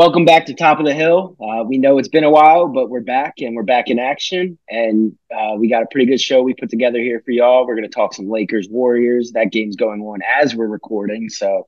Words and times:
Welcome 0.00 0.24
back 0.24 0.46
to 0.46 0.54
Topp 0.54 0.78
of 0.80 0.86
the 0.86 0.94
Hill. 0.94 1.36
Uh, 1.38 1.62
we 1.62 1.76
know 1.76 1.98
it's 1.98 2.08
been 2.08 2.24
a 2.24 2.30
while, 2.30 2.68
but 2.68 2.88
we're 2.88 3.02
back 3.02 3.34
and 3.42 3.54
we're 3.54 3.64
back 3.64 3.88
in 3.88 3.98
action. 3.98 4.58
And 4.66 5.18
uh, 5.30 5.56
we 5.58 5.68
got 5.68 5.82
a 5.82 5.86
pretty 5.90 6.06
good 6.06 6.22
show 6.22 6.40
we 6.40 6.54
put 6.54 6.70
together 6.70 6.98
here 6.98 7.20
for 7.22 7.32
y'all. 7.32 7.66
We're 7.66 7.74
going 7.74 7.86
to 7.86 7.94
talk 7.94 8.14
some 8.14 8.30
Lakers 8.30 8.66
Warriors. 8.70 9.32
That 9.32 9.52
game's 9.52 9.76
going 9.76 10.00
on 10.00 10.20
as 10.22 10.56
we're 10.56 10.68
recording. 10.68 11.28
So 11.28 11.66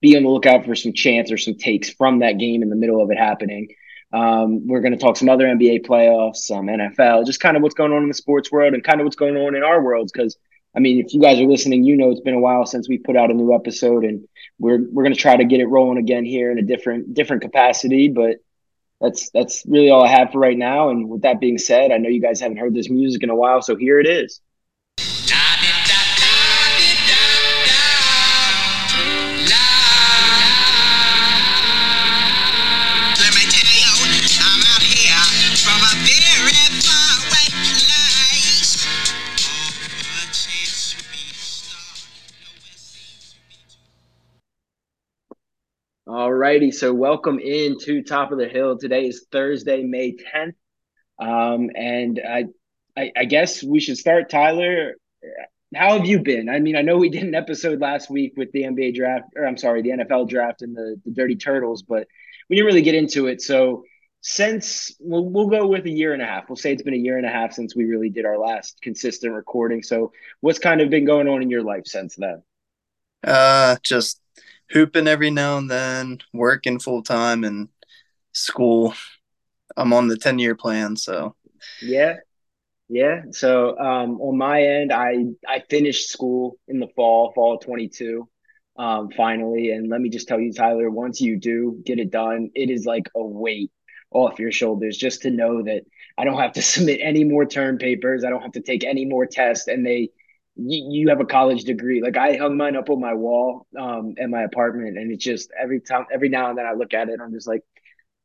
be 0.00 0.16
on 0.16 0.22
the 0.22 0.30
lookout 0.30 0.64
for 0.64 0.74
some 0.74 0.94
chants 0.94 1.30
or 1.30 1.36
some 1.36 1.56
takes 1.56 1.90
from 1.90 2.20
that 2.20 2.38
game 2.38 2.62
in 2.62 2.70
the 2.70 2.76
middle 2.76 3.02
of 3.02 3.10
it 3.10 3.18
happening. 3.18 3.68
Um, 4.10 4.66
we're 4.66 4.80
going 4.80 4.92
to 4.92 4.98
talk 4.98 5.18
some 5.18 5.28
other 5.28 5.44
NBA 5.44 5.86
playoffs, 5.86 6.36
some 6.36 6.66
NFL, 6.66 7.26
just 7.26 7.40
kind 7.40 7.58
of 7.58 7.62
what's 7.62 7.74
going 7.74 7.92
on 7.92 8.04
in 8.04 8.08
the 8.08 8.14
sports 8.14 8.50
world 8.50 8.72
and 8.72 8.82
kind 8.82 9.02
of 9.02 9.04
what's 9.04 9.16
going 9.16 9.36
on 9.36 9.54
in 9.54 9.62
our 9.62 9.82
worlds 9.82 10.12
because 10.12 10.38
I 10.76 10.80
mean, 10.80 11.04
if 11.04 11.12
you 11.14 11.20
guys 11.20 11.40
are 11.40 11.46
listening, 11.46 11.84
you 11.84 11.96
know 11.96 12.10
it's 12.10 12.20
been 12.20 12.34
a 12.34 12.40
while 12.40 12.66
since 12.66 12.88
we 12.88 12.98
put 12.98 13.16
out 13.16 13.30
a 13.30 13.34
new 13.34 13.54
episode, 13.54 14.04
and 14.04 14.26
we're 14.58 14.80
we're 14.90 15.02
gonna 15.02 15.14
try 15.16 15.36
to 15.36 15.44
get 15.44 15.60
it 15.60 15.66
rolling 15.66 15.98
again 15.98 16.24
here 16.24 16.50
in 16.52 16.58
a 16.58 16.62
different 16.62 17.14
different 17.14 17.42
capacity. 17.42 18.08
But 18.08 18.36
that's 19.00 19.30
that's 19.30 19.64
really 19.66 19.90
all 19.90 20.04
I 20.04 20.08
have 20.08 20.32
for 20.32 20.38
right 20.38 20.56
now. 20.58 20.90
And 20.90 21.08
with 21.08 21.22
that 21.22 21.40
being 21.40 21.58
said, 21.58 21.92
I 21.92 21.98
know 21.98 22.08
you 22.08 22.20
guys 22.20 22.40
haven't 22.40 22.58
heard 22.58 22.74
this 22.74 22.90
music 22.90 23.22
in 23.22 23.30
a 23.30 23.36
while, 23.36 23.62
so 23.62 23.76
here 23.76 23.98
it 23.98 24.06
is. 24.06 24.40
Righty, 46.08 46.70
so 46.70 46.94
welcome 46.94 47.38
into 47.38 48.02
Topp 48.02 48.32
of 48.32 48.38
the 48.38 48.48
Hill. 48.48 48.78
Today 48.78 49.06
is 49.06 49.26
Thursday, 49.30 49.82
May 49.82 50.16
10th. 50.16 50.54
Um, 51.18 51.70
and 51.74 52.18
I, 52.26 52.44
I, 52.96 53.12
I 53.14 53.24
guess 53.26 53.62
we 53.62 53.78
should 53.78 53.98
start. 53.98 54.30
Tyler, 54.30 54.94
how 55.74 55.98
have 55.98 56.06
you 56.06 56.20
been? 56.20 56.48
I 56.48 56.60
mean, 56.60 56.76
I 56.76 56.82
know 56.82 56.96
we 56.96 57.10
did 57.10 57.24
an 57.24 57.34
episode 57.34 57.80
last 57.80 58.08
week 58.08 58.32
with 58.38 58.50
the 58.52 58.62
NBA 58.62 58.94
draft, 58.94 59.26
or 59.36 59.46
I'm 59.46 59.58
sorry, 59.58 59.82
the 59.82 59.90
NFL 59.90 60.30
draft 60.30 60.62
and 60.62 60.74
the, 60.74 60.98
the 61.04 61.10
Dirty 61.10 61.36
Turtles, 61.36 61.82
but 61.82 62.06
we 62.48 62.56
didn't 62.56 62.68
really 62.68 62.82
get 62.82 62.94
into 62.94 63.26
it. 63.26 63.42
So 63.42 63.84
since 64.22 64.96
we'll, 65.00 65.26
we'll 65.26 65.48
go 65.48 65.66
with 65.66 65.84
a 65.84 65.90
year 65.90 66.14
and 66.14 66.22
a 66.22 66.26
half, 66.26 66.48
we'll 66.48 66.56
say 66.56 66.72
it's 66.72 66.82
been 66.82 66.94
a 66.94 66.96
year 66.96 67.18
and 67.18 67.26
a 67.26 67.30
half 67.30 67.52
since 67.52 67.76
we 67.76 67.84
really 67.84 68.08
did 68.08 68.24
our 68.24 68.38
last 68.38 68.80
consistent 68.80 69.34
recording. 69.34 69.82
So 69.82 70.12
what's 70.40 70.58
kind 70.58 70.80
of 70.80 70.88
been 70.88 71.04
going 71.04 71.28
on 71.28 71.42
in 71.42 71.50
your 71.50 71.62
life 71.62 71.86
since 71.86 72.16
then? 72.16 72.42
Uh, 73.22 73.76
just 73.82 74.22
hooping 74.70 75.08
every 75.08 75.30
now 75.30 75.58
and 75.58 75.70
then, 75.70 76.18
working 76.32 76.78
full 76.78 77.02
time, 77.02 77.44
and 77.44 77.68
school. 78.32 78.94
I'm 79.76 79.92
on 79.92 80.08
the 80.08 80.16
10 80.16 80.38
year 80.38 80.54
plan, 80.56 80.96
so 80.96 81.36
yeah, 81.80 82.16
yeah. 82.88 83.22
So 83.32 83.78
um, 83.78 84.20
on 84.20 84.38
my 84.38 84.62
end, 84.62 84.92
I 84.92 85.26
I 85.48 85.62
finished 85.70 86.10
school 86.10 86.58
in 86.68 86.80
the 86.80 86.88
fall, 86.96 87.32
fall 87.34 87.58
22, 87.58 88.28
um, 88.78 89.10
finally. 89.16 89.72
And 89.72 89.88
let 89.90 90.00
me 90.00 90.10
just 90.10 90.28
tell 90.28 90.40
you, 90.40 90.52
Tyler, 90.52 90.90
once 90.90 91.20
you 91.20 91.38
do 91.38 91.80
get 91.84 91.98
it 91.98 92.10
done, 92.10 92.50
it 92.54 92.70
is 92.70 92.86
like 92.86 93.08
a 93.16 93.22
weight 93.24 93.70
off 94.12 94.38
your 94.38 94.52
shoulders 94.52 94.96
just 94.96 95.22
to 95.22 95.30
know 95.30 95.62
that 95.62 95.82
I 96.18 96.24
don't 96.24 96.40
have 96.40 96.54
to 96.54 96.62
submit 96.74 97.00
any 97.02 97.24
more 97.24 97.46
term 97.46 97.78
papers. 97.78 98.24
I 98.24 98.30
don't 98.30 98.42
have 98.42 98.52
to 98.52 98.62
take 98.62 98.84
any 98.84 99.04
more 99.04 99.26
tests, 99.26 99.68
and 99.68 99.86
they 99.86 100.10
you, 100.58 101.08
have 101.08 101.20
a 101.20 101.24
college 101.24 101.64
degree. 101.64 102.02
Like 102.02 102.16
I 102.16 102.36
hung 102.36 102.56
mine 102.56 102.76
up 102.76 102.90
on 102.90 103.00
my 103.00 103.14
wall 103.14 103.66
um 103.78 104.14
in 104.16 104.30
my 104.30 104.42
apartment 104.42 104.98
and 104.98 105.12
it's 105.12 105.24
just 105.24 105.50
every 105.60 105.80
time 105.80 106.06
every 106.12 106.28
now 106.28 106.50
and 106.50 106.58
then 106.58 106.66
I 106.66 106.72
look 106.72 106.94
at 106.94 107.08
it 107.08 107.20
I'm 107.22 107.32
just 107.32 107.46
like 107.46 107.62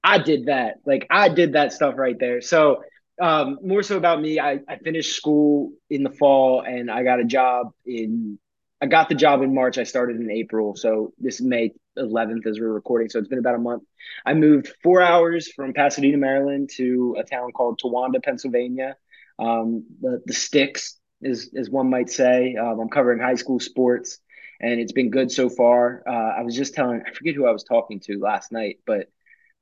I 0.03 0.17
did 0.17 0.48
that. 0.48 0.76
Like 0.86 1.08
I 1.09 1.30
did 1.30 1.54
that 1.54 1.73
stuff 1.73 1.95
right 1.98 2.17
there. 2.20 2.42
So 2.42 2.84
um 3.22 3.59
more 3.61 3.84
so 3.84 3.98
about 3.98 4.22
me, 4.22 4.39
I, 4.39 4.59
I 4.67 4.78
finished 4.78 5.16
school 5.16 5.73
in 5.89 6.04
the 6.04 6.10
fall 6.10 6.61
and 6.61 6.89
I 6.89 7.04
got 7.04 7.20
a 7.20 7.26
job 7.26 7.72
in 7.86 8.39
I 8.82 8.88
got 8.88 9.08
the 9.08 9.16
job 9.16 9.42
in 9.42 9.54
March. 9.54 9.77
I 9.77 9.83
started 9.83 10.20
in 10.20 10.30
April. 10.30 10.76
So 10.76 11.14
this 11.17 11.39
May 11.39 11.72
11th 11.98 12.45
as 12.48 12.60
we're 12.60 12.73
recording. 12.73 13.08
So 13.10 13.20
it's 13.20 13.30
been 13.30 13.39
about 13.39 13.55
a 13.55 13.60
month. 13.60 13.83
I 14.26 14.33
moved 14.33 14.73
four 14.83 15.02
hours 15.02 15.49
from 15.49 15.73
Pasadena, 15.73 16.17
Maryland 16.17 16.70
to 16.76 17.16
a 17.17 17.23
town 17.23 17.52
called 17.54 17.80
Towanda, 17.82 18.22
Pennsylvania. 18.22 18.98
Um, 19.39 19.86
the, 20.02 20.22
the 20.26 20.33
sticks 20.33 20.99
as 21.26 21.50
as 21.56 21.70
one 21.70 21.89
might 21.89 22.10
say. 22.10 22.56
Um, 22.56 22.80
I'm 22.80 22.89
covering 22.89 23.20
high 23.20 23.36
school 23.36 23.60
sports, 23.60 24.20
and 24.60 24.80
it's 24.80 24.92
been 24.92 25.10
good 25.10 25.32
so 25.32 25.50
far. 25.50 26.04
Uh, 26.08 26.39
I 26.39 26.42
was 26.42 26.56
just 26.56 26.73
telling, 26.73 27.04
I 27.06 27.11
forget 27.11 27.36
who 27.36 27.45
I 27.45 27.52
was 27.52 27.64
talking 27.64 28.00
to 28.02 28.20
last 28.20 28.52
night, 28.52 28.80
but 28.86 29.10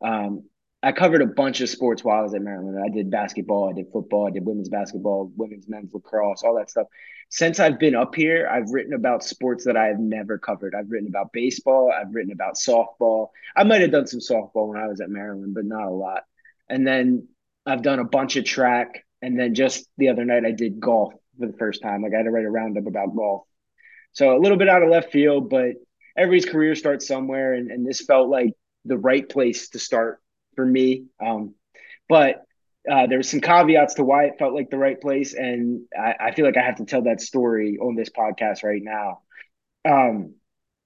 um, 0.02 0.44
I 0.84 0.92
covered 0.92 1.22
a 1.22 1.28
bunch 1.28 1.62
of 1.62 1.70
sports 1.70 2.04
while 2.04 2.20
I 2.20 2.24
was 2.24 2.34
at 2.34 2.42
Maryland. 2.42 2.80
I 2.84 2.90
did 2.90 3.12
basketball, 3.12 3.70
I 3.70 3.74
did 3.74 3.92
football, 3.92 4.28
I 4.28 4.32
did 4.32 4.46
women's 4.46 4.70
basketball, 4.70 5.32
women's 5.36 5.68
men's 5.68 5.94
lacrosse, 5.94 6.42
all 6.44 6.56
that 6.56 6.72
stuff. 6.72 6.88
Since 7.30 7.60
I've 7.60 7.80
been 7.80 7.96
up 7.96 8.16
here, 8.16 8.50
I've 8.52 8.72
written 8.72 8.94
about 8.94 9.24
sports 9.24 9.64
that 9.66 9.78
I 9.78 9.86
have 9.88 10.00
never 10.00 10.40
covered. 10.40 10.74
I've 10.74 10.90
written 10.90 11.08
about 11.08 11.34
baseball, 11.34 11.92
I've 11.92 12.14
written 12.14 12.32
about 12.32 12.56
softball. 12.56 13.28
I 13.56 13.64
might 13.64 13.82
have 13.82 13.92
done 13.92 14.08
some 14.08 14.20
softball 14.20 14.68
when 14.68 14.80
I 14.80 14.88
was 14.88 15.02
at 15.02 15.10
Maryland, 15.10 15.54
but 15.54 15.66
not 15.66 15.88
a 15.88 15.92
lot. 15.92 16.24
And 16.68 16.86
then 16.86 17.28
I've 17.66 17.84
done 17.84 18.00
a 18.00 18.06
bunch 18.06 18.36
of 18.36 18.46
track. 18.46 19.06
And 19.22 19.40
then 19.40 19.54
just 19.54 19.88
the 19.98 20.10
other 20.10 20.26
night, 20.26 20.46
I 20.46 20.52
did 20.52 20.80
golf 20.80 21.14
for 21.41 21.47
the 21.47 21.57
first 21.57 21.81
time. 21.81 22.02
Like 22.02 22.13
I 22.13 22.18
had 22.18 22.24
to 22.24 22.31
write 22.31 22.46
a 22.46 22.50
roundup 22.50 22.88
about 22.88 23.16
golf. 23.16 23.44
So 24.13 24.35
a 24.35 24.40
little 24.40 24.57
bit 24.57 24.69
out 24.69 24.84
of 24.84 24.90
left 24.90 25.12
field, 25.12 25.50
but 25.50 25.74
everybody's 26.18 26.50
career 26.50 26.75
starts 26.75 27.07
somewhere, 27.07 27.53
and, 27.53 27.72
and 27.72 27.85
this 27.85 28.02
felt 28.02 28.29
like 28.29 28.53
the 28.85 28.97
right 28.97 29.28
place 29.28 29.69
to 29.69 29.80
start 29.80 30.22
for 30.56 30.66
me. 30.66 31.06
Um, 31.24 31.56
but 32.09 32.44
uh, 32.90 33.07
there 33.07 33.19
were 33.19 33.24
some 33.24 33.41
caveats 33.41 33.96
to 33.96 34.03
why 34.03 34.25
it 34.25 34.35
felt 34.40 34.53
like 34.53 34.69
the 34.69 34.78
right 34.78 35.00
place, 35.00 35.34
and 35.34 35.81
I, 35.97 36.16
I, 36.19 36.31
feel 36.31 36.46
like 36.46 36.57
I 36.57 36.63
have 36.63 36.78
to 36.78 36.85
tell 36.85 37.03
that 37.03 37.22
story 37.22 37.78
on 37.80 37.96
this 37.96 38.09
podcast 38.09 38.63
right 38.63 38.81
now. 38.84 39.19
Um, 39.85 40.34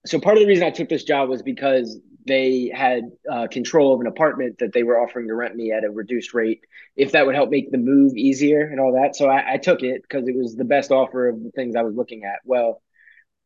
so 0.06 0.20
part 0.20 0.38
of 0.38 0.42
the 0.42 0.48
reason 0.48 0.66
I 0.66 0.72
took 0.72 0.90
this 0.90 1.04
job 1.04 1.30
was 1.30 1.42
because 1.42 1.98
they 2.26 2.72
had 2.74 3.04
uh, 3.32 3.48
control 3.48 3.94
of 3.94 4.02
an 4.02 4.08
apartment 4.08 4.58
that 4.60 4.74
they 4.74 4.84
were 4.84 5.00
offering 5.00 5.28
to 5.28 5.36
rent 5.36 5.56
me 5.56 5.72
at 5.72 5.84
a 5.84 5.92
reduced 5.92 6.34
rate 6.34 6.62
if 6.96 7.12
that 7.12 7.26
would 7.26 7.36
help 7.36 7.50
make 7.50 7.72
the 7.72 7.78
move 7.78 8.16
easier 8.16 8.62
and 8.62 8.80
all 8.80 8.94
that. 8.94 9.16
So 9.16 9.30
I, 9.30 9.54
I 9.54 9.58
took 9.58 9.84
it 9.84 10.02
because 10.02 10.28
it 10.28 10.36
was 10.36 10.56
the 10.56 10.66
best 10.66 10.92
offer 10.92 11.30
of 11.30 11.44
the 11.44 11.52
things 11.52 11.76
I 11.76 11.84
was 11.84 11.96
looking 11.96 12.24
at. 12.24 12.40
Well, 12.44 12.82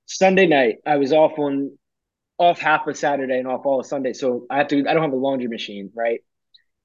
Sunday 0.06 0.48
night 0.48 0.78
I 0.86 0.98
was 0.98 1.12
off 1.14 1.38
on 1.38 1.78
off 2.38 2.60
half 2.60 2.88
of 2.88 2.98
Saturday 2.98 3.38
and 3.38 3.48
off 3.48 3.66
all 3.66 3.82
of 3.82 3.86
Sunday. 3.86 4.14
So 4.14 4.46
I 4.50 4.58
have 4.60 4.70
to 4.70 4.88
I 4.88 4.94
don't 4.94 5.04
have 5.04 5.14
a 5.14 5.18
laundry 5.18 5.50
machine, 5.50 5.92
right? 5.94 6.22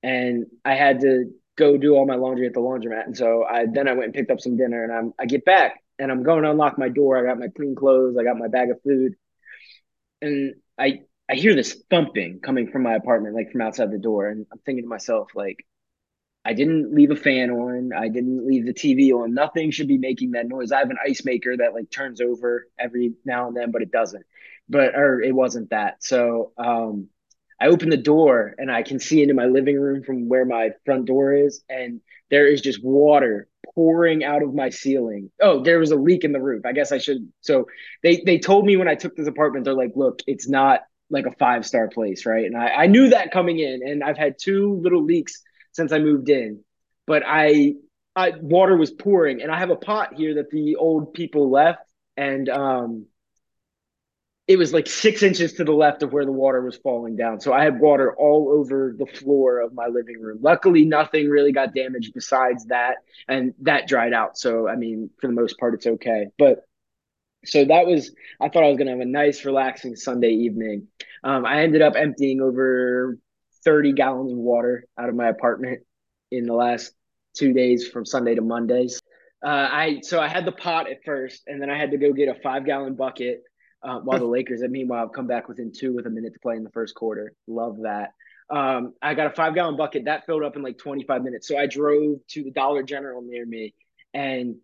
And 0.03 0.47
I 0.65 0.75
had 0.75 1.01
to 1.01 1.31
go 1.57 1.77
do 1.77 1.95
all 1.95 2.07
my 2.07 2.17
laundry 2.17 2.47
at 2.47 2.55
the 2.55 2.61
laundromat. 2.61 3.07
And 3.07 3.17
so 3.17 3.45
I 3.45 3.67
then 3.73 3.89
I 3.89 3.93
went 3.93 4.07
and 4.07 4.15
picked 4.15 4.31
up 4.31 4.41
some 4.41 4.57
dinner 4.57 4.83
and 4.83 4.93
I'm 4.93 5.15
I 5.19 5.27
get 5.27 5.45
back 5.45 5.81
and 5.99 6.11
I'm 6.11 6.25
going 6.25 6.43
to 6.43 6.51
unlock 6.51 6.77
my 6.77 6.89
door. 6.89 7.17
I 7.19 7.29
got 7.29 7.39
my 7.39 7.49
clean 7.55 7.75
clothes, 7.77 8.17
I 8.19 8.25
got 8.25 8.37
my 8.37 8.49
bag 8.49 8.71
of 8.71 8.83
food. 8.83 9.15
And 10.21 10.55
I 10.79 11.03
I 11.29 11.35
hear 11.37 11.55
this 11.55 11.83
thumping 11.91 12.41
coming 12.41 12.71
from 12.71 12.83
my 12.83 12.95
apartment, 12.95 13.35
like 13.35 13.51
from 13.51 13.63
outside 13.63 13.91
the 13.91 13.99
door, 13.99 14.29
and 14.29 14.47
I'm 14.53 14.59
thinking 14.59 14.85
to 14.85 14.89
myself, 14.89 15.31
like, 15.35 15.65
I 16.45 16.55
didn't 16.55 16.95
leave 16.95 17.11
a 17.11 17.17
fan 17.17 17.51
on, 17.51 17.93
I 17.93 18.09
didn't 18.09 18.47
leave 18.47 18.67
the 18.67 18.75
TV 18.75 19.13
on. 19.13 19.35
Nothing 19.35 19.71
should 19.71 19.89
be 19.89 19.99
making 19.99 20.33
that 20.33 20.49
noise. 20.49 20.73
I 20.73 20.81
have 20.81 20.91
an 20.91 20.99
ice 21.07 21.25
maker 21.25 21.57
that 21.57 21.75
like 21.75 21.91
turns 21.91 22.21
over 22.21 22.69
every 22.79 23.15
now 23.25 23.49
and 23.49 23.57
then, 23.57 23.71
but 23.71 23.83
it 23.83 23.93
doesn't. 23.93 24.25
But 24.69 24.95
or 24.97 25.23
it 25.23 25.35
wasn't 25.35 25.71
that. 25.71 26.03
So 26.05 26.53
um 26.59 27.09
I 27.61 27.69
open 27.69 27.91
the 27.91 27.97
door 27.97 28.55
and 28.59 28.71
I 28.71 28.83
can 28.83 29.01
see 29.01 29.23
into 29.23 29.35
my 29.35 29.47
living 29.47 29.79
room 29.81 30.03
from 30.03 30.29
where 30.29 30.45
my 30.45 30.71
front 30.85 31.07
door 31.07 31.33
is, 31.35 31.63
and 31.69 32.01
there 32.31 32.47
is 32.47 32.61
just 32.61 32.83
water 32.85 33.49
pouring 33.75 34.25
out 34.25 34.43
of 34.43 34.55
my 34.55 34.71
ceiling. 34.71 35.31
Oh, 35.41 35.63
there 35.63 35.79
was 35.79 35.91
a 35.93 35.97
leak 35.97 36.25
in 36.25 36.33
the 36.33 36.41
roof. 36.41 36.67
I 36.67 36.73
guess 36.73 36.93
I 36.93 36.99
should. 36.99 37.33
So 37.41 37.67
they 38.03 38.23
they 38.27 38.39
told 38.39 38.67
me 38.67 38.77
when 38.77 38.89
I 38.89 38.97
took 38.97 39.17
this 39.17 39.29
apartment, 39.29 39.65
they're 39.65 39.75
like, 39.75 39.93
look, 39.97 40.21
it's 40.27 40.49
not 40.49 40.83
like 41.15 41.27
a 41.27 41.33
five 41.33 41.65
star 41.65 41.89
place, 41.89 42.27
right? 42.27 42.45
And 42.45 42.57
I, 42.57 42.69
I 42.69 42.87
knew 42.87 43.11
that 43.11 43.33
coming 43.33 43.59
in, 43.59 43.81
and 43.87 44.05
I've 44.05 44.19
had 44.19 44.37
two 44.39 44.81
little 44.83 45.03
leaks 45.03 45.43
since 45.73 45.93
I 45.93 45.99
moved 45.99 46.29
in, 46.29 46.61
but 47.07 47.23
I, 47.27 47.75
I 48.15 48.33
water 48.41 48.77
was 48.77 48.91
pouring, 48.91 49.43
and 49.43 49.51
I 49.51 49.59
have 49.59 49.71
a 49.71 49.77
pot 49.77 50.15
here 50.15 50.35
that 50.35 50.51
the 50.51 50.77
old 50.77 51.15
people 51.15 51.51
left, 51.51 51.81
and 52.17 52.49
um, 52.49 53.07
it 54.47 54.59
was 54.59 54.75
like 54.75 54.87
six 54.87 55.23
inches 55.23 55.55
to 55.55 55.65
the 55.65 55.73
left 55.73 56.03
of 56.03 56.13
where 56.13 56.27
the 56.27 56.33
water 56.33 56.63
was 56.63 56.77
falling 56.77 57.17
down. 57.17 57.41
So 57.41 57.53
I 57.53 57.65
had 57.65 57.81
water 57.81 58.15
all 58.15 58.51
over 58.51 58.95
the 58.97 59.07
floor 59.07 59.61
of 59.61 59.73
my 59.73 59.87
living 59.87 60.21
room. 60.21 60.39
Luckily, 60.43 60.85
nothing 60.85 61.31
really 61.31 61.53
got 61.53 61.75
damaged 61.75 62.13
besides 62.13 62.67
that, 62.67 62.97
and 63.27 63.55
that 63.63 63.89
dried 63.89 64.13
out. 64.13 64.37
So 64.37 64.69
I 64.69 64.77
mean, 64.77 65.11
for 65.21 65.29
the 65.29 65.33
most 65.33 65.59
part, 65.59 65.75
it's 65.75 65.87
okay, 65.87 66.27
but 66.39 66.67
so 67.47 67.65
that 67.65 67.87
was 67.87 68.13
i 68.41 68.49
thought 68.49 68.65
i 68.65 68.69
was 68.69 68.77
going 68.77 68.87
to 68.87 68.93
have 68.93 69.01
a 69.01 69.05
nice 69.05 69.45
relaxing 69.45 69.97
sunday 69.97 70.31
evening 70.31 70.87
um, 71.25 71.45
i 71.45 71.63
ended 71.63 71.83
up 71.83 71.95
emptying 71.97 72.41
over 72.41 73.19
30 73.65 73.93
gallons 73.93 74.33
of 74.33 74.39
water 74.39 74.87
out 74.99 75.09
of 75.09 75.15
my 75.15 75.29
apartment 75.29 75.81
in 76.31 76.47
the 76.47 76.55
last 76.55 76.93
two 77.35 77.53
days 77.53 77.89
from 77.89 78.05
sunday 78.05 78.35
to 78.35 78.43
mondays 78.43 79.01
uh, 79.45 79.69
i 79.71 80.01
so 80.03 80.21
i 80.21 80.29
had 80.29 80.45
the 80.45 80.53
pot 80.53 80.91
at 80.91 80.99
first 81.05 81.43
and 81.47 81.61
then 81.61 81.71
i 81.71 81.79
had 81.79 81.91
to 81.91 81.97
go 81.99 82.13
get 82.13 82.29
a 82.29 82.41
five 82.43 82.65
gallon 82.65 82.95
bucket 82.95 83.43
Uh, 83.83 84.01
while 84.01 84.19
the 84.19 84.25
Lakers, 84.37 84.63
and 84.63 84.73
meanwhile, 84.73 85.09
come 85.09 85.27
back 85.27 85.47
within 85.49 85.71
two 85.71 85.93
with 85.95 86.07
a 86.07 86.11
minute 86.11 86.33
to 86.33 86.41
play 86.41 86.57
in 86.57 86.65
the 86.65 86.71
first 86.71 86.95
quarter. 86.95 87.35
Love 87.47 87.77
that. 87.83 88.13
Um, 88.51 88.95
I 89.03 89.15
got 89.15 89.27
a 89.27 89.35
five 89.35 89.55
gallon 89.55 89.77
bucket 89.77 90.05
that 90.07 90.25
filled 90.27 90.43
up 90.43 90.57
in 90.57 90.63
like 90.63 90.79
25 90.79 91.23
minutes. 91.23 91.47
So 91.49 91.59
I 91.59 91.67
drove 91.67 92.19
to 92.29 92.43
the 92.43 92.51
Dollar 92.51 92.83
General 92.83 93.21
near 93.23 93.45
me 93.45 93.75
and 94.15 94.57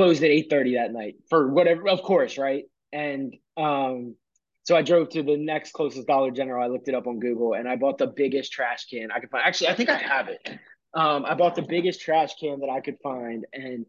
closed 0.00 0.24
at 0.24 0.30
8:30 0.30 0.76
that 0.76 0.92
night 0.94 1.16
for 1.28 1.48
whatever, 1.52 1.86
of 1.86 2.00
course, 2.00 2.38
right? 2.38 2.64
And 2.90 3.36
um, 3.58 4.16
so 4.62 4.74
I 4.74 4.80
drove 4.80 5.10
to 5.10 5.22
the 5.22 5.36
next 5.36 5.72
closest 5.72 6.06
Dollar 6.06 6.30
General. 6.30 6.64
I 6.64 6.68
looked 6.68 6.88
it 6.88 6.94
up 6.94 7.06
on 7.06 7.18
Google 7.18 7.52
and 7.52 7.68
I 7.68 7.76
bought 7.76 7.98
the 7.98 8.06
biggest 8.06 8.50
trash 8.50 8.86
can 8.86 9.10
I 9.10 9.20
could 9.20 9.28
find. 9.28 9.44
Actually, 9.44 9.68
I 9.68 9.74
think 9.74 9.90
I 9.90 9.98
have 9.98 10.28
it. 10.28 10.40
Um, 10.94 11.26
I 11.26 11.34
bought 11.34 11.54
the 11.54 11.66
biggest 11.68 12.00
trash 12.00 12.34
can 12.40 12.60
that 12.60 12.70
I 12.70 12.80
could 12.80 12.96
find 13.02 13.44
and 13.52 13.84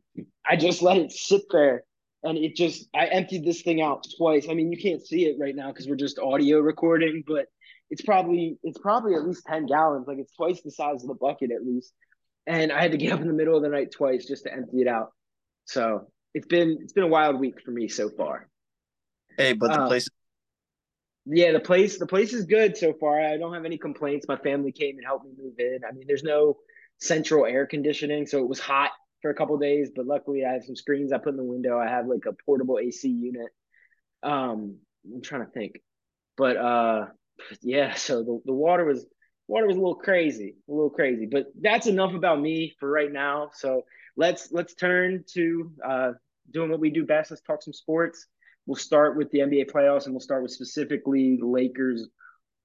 I 0.45 0.57
just 0.57 0.81
let 0.81 0.97
it 0.97 1.13
sit 1.13 1.43
there 1.49 1.85
and 2.23 2.37
it 2.37 2.57
just 2.57 2.89
I 2.93 3.05
emptied 3.05 3.45
this 3.45 3.61
thing 3.61 3.81
out 3.81 4.05
twice. 4.17 4.47
I 4.49 4.53
mean, 4.53 4.69
you 4.69 4.77
can't 4.77 5.07
see 5.07 5.27
it 5.27 5.37
right 5.39 5.55
now 5.55 5.69
because 5.69 5.87
we're 5.87 5.95
just 5.95 6.19
audio 6.19 6.59
recording, 6.59 7.23
but 7.25 7.45
it's 7.89 8.01
probably 8.01 8.57
it's 8.63 8.79
probably 8.79 9.15
at 9.15 9.25
least 9.25 9.45
10 9.47 9.65
gallons. 9.65 10.09
Like 10.09 10.17
it's 10.17 10.35
twice 10.35 10.61
the 10.61 10.71
size 10.71 11.03
of 11.03 11.07
the 11.07 11.15
bucket 11.15 11.51
at 11.51 11.65
least. 11.65 11.93
And 12.45 12.69
I 12.69 12.81
had 12.81 12.91
to 12.91 12.97
get 12.97 13.13
up 13.13 13.21
in 13.21 13.27
the 13.27 13.33
middle 13.33 13.55
of 13.55 13.63
the 13.63 13.69
night 13.69 13.93
twice 13.93 14.25
just 14.25 14.43
to 14.43 14.51
empty 14.51 14.81
it 14.81 14.87
out. 14.87 15.13
So 15.65 16.07
it's 16.33 16.47
been 16.47 16.79
it's 16.81 16.93
been 16.93 17.03
a 17.03 17.07
wild 17.07 17.39
week 17.39 17.61
for 17.63 17.71
me 17.71 17.87
so 17.87 18.09
far. 18.09 18.47
Hey, 19.37 19.53
but 19.53 19.71
the 19.71 19.81
uh, 19.81 19.87
place 19.87 20.07
yeah, 21.25 21.51
the 21.51 21.59
place 21.59 21.99
the 21.99 22.07
place 22.07 22.33
is 22.33 22.45
good 22.45 22.75
so 22.77 22.93
far. 22.99 23.21
I 23.21 23.37
don't 23.37 23.53
have 23.53 23.65
any 23.65 23.77
complaints. 23.77 24.25
My 24.27 24.37
family 24.37 24.71
came 24.71 24.97
and 24.97 25.05
helped 25.05 25.25
me 25.25 25.31
move 25.37 25.53
in. 25.59 25.79
I 25.87 25.91
mean, 25.91 26.05
there's 26.07 26.23
no 26.23 26.57
central 26.99 27.45
air 27.45 27.65
conditioning, 27.65 28.25
so 28.25 28.39
it 28.39 28.47
was 28.47 28.59
hot 28.59 28.91
for 29.21 29.29
a 29.29 29.35
couple 29.35 29.57
days, 29.57 29.91
but 29.95 30.07
luckily 30.07 30.43
I 30.43 30.53
have 30.53 30.63
some 30.63 30.75
screens 30.75 31.13
I 31.13 31.19
put 31.19 31.29
in 31.29 31.37
the 31.37 31.43
window. 31.43 31.77
I 31.77 31.87
have 31.87 32.07
like 32.07 32.25
a 32.27 32.33
portable 32.45 32.79
AC 32.79 33.07
unit. 33.07 33.49
Um, 34.23 34.77
I'm 35.05 35.21
trying 35.21 35.45
to 35.45 35.51
think. 35.51 35.81
But 36.37 36.57
uh 36.57 37.05
yeah, 37.61 37.93
so 37.95 38.23
the, 38.23 38.39
the 38.45 38.53
water 38.53 38.85
was 38.85 39.05
water 39.47 39.67
was 39.67 39.75
a 39.75 39.79
little 39.79 39.95
crazy, 39.95 40.55
a 40.67 40.71
little 40.71 40.89
crazy. 40.89 41.27
But 41.31 41.47
that's 41.59 41.87
enough 41.87 42.13
about 42.13 42.41
me 42.41 42.73
for 42.79 42.89
right 42.89 43.11
now. 43.11 43.51
So 43.53 43.83
let's 44.17 44.51
let's 44.51 44.73
turn 44.75 45.23
to 45.33 45.71
uh 45.85 46.11
doing 46.51 46.69
what 46.69 46.79
we 46.79 46.89
do 46.89 47.05
best. 47.05 47.31
Let's 47.31 47.41
talk 47.41 47.61
some 47.61 47.73
sports. 47.73 48.27
We'll 48.65 48.75
start 48.75 49.17
with 49.17 49.31
the 49.31 49.39
NBA 49.39 49.71
playoffs, 49.71 50.05
and 50.05 50.13
we'll 50.13 50.21
start 50.21 50.43
with 50.43 50.51
specifically 50.51 51.39
Lakers 51.41 52.07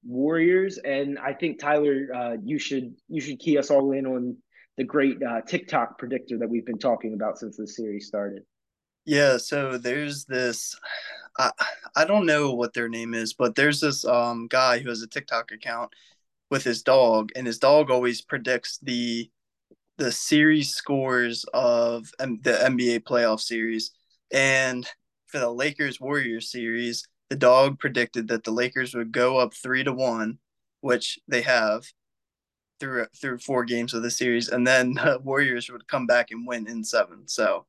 Warriors. 0.04 0.78
And 0.78 1.18
I 1.18 1.32
think 1.32 1.58
Tyler, 1.58 2.08
uh, 2.14 2.36
you 2.42 2.58
should 2.58 2.94
you 3.08 3.20
should 3.20 3.38
key 3.38 3.58
us 3.58 3.70
all 3.70 3.92
in 3.92 4.06
on 4.06 4.36
the 4.76 4.84
great 4.84 5.16
uh, 5.22 5.40
TikTok 5.40 5.98
predictor 5.98 6.38
that 6.38 6.48
we've 6.48 6.66
been 6.66 6.78
talking 6.78 7.14
about 7.14 7.38
since 7.38 7.56
the 7.56 7.66
series 7.66 8.06
started. 8.06 8.42
Yeah, 9.04 9.38
so 9.38 9.78
there's 9.78 10.24
this 10.24 10.76
I 11.38 11.50
I 11.94 12.04
don't 12.04 12.26
know 12.26 12.52
what 12.52 12.74
their 12.74 12.88
name 12.88 13.14
is, 13.14 13.32
but 13.32 13.54
there's 13.54 13.80
this 13.80 14.04
um 14.04 14.48
guy 14.48 14.78
who 14.78 14.88
has 14.88 15.02
a 15.02 15.08
TikTok 15.08 15.52
account 15.52 15.92
with 16.50 16.64
his 16.64 16.82
dog, 16.82 17.30
and 17.34 17.46
his 17.46 17.58
dog 17.58 17.90
always 17.90 18.20
predicts 18.20 18.78
the 18.78 19.30
the 19.98 20.12
series 20.12 20.70
scores 20.74 21.44
of 21.54 22.10
M- 22.18 22.40
the 22.42 22.52
NBA 22.52 23.00
playoff 23.00 23.40
series. 23.40 23.92
And 24.32 24.86
for 25.26 25.38
the 25.38 25.50
Lakers 25.50 26.00
Warriors 26.00 26.50
series, 26.50 27.06
the 27.30 27.36
dog 27.36 27.78
predicted 27.78 28.28
that 28.28 28.44
the 28.44 28.50
Lakers 28.52 28.94
would 28.94 29.12
go 29.12 29.38
up 29.38 29.54
three 29.54 29.84
to 29.84 29.92
one, 29.92 30.38
which 30.80 31.18
they 31.28 31.42
have 31.42 31.84
through 32.80 33.06
through 33.20 33.38
four 33.38 33.64
games 33.64 33.94
of 33.94 34.02
the 34.02 34.10
series, 34.10 34.48
and 34.48 34.66
then 34.66 34.94
the 34.94 35.20
Warriors 35.24 35.70
would 35.70 35.88
come 35.88 36.06
back 36.06 36.30
and 36.30 36.46
win 36.46 36.68
in 36.68 36.84
seven. 36.84 37.26
So, 37.28 37.66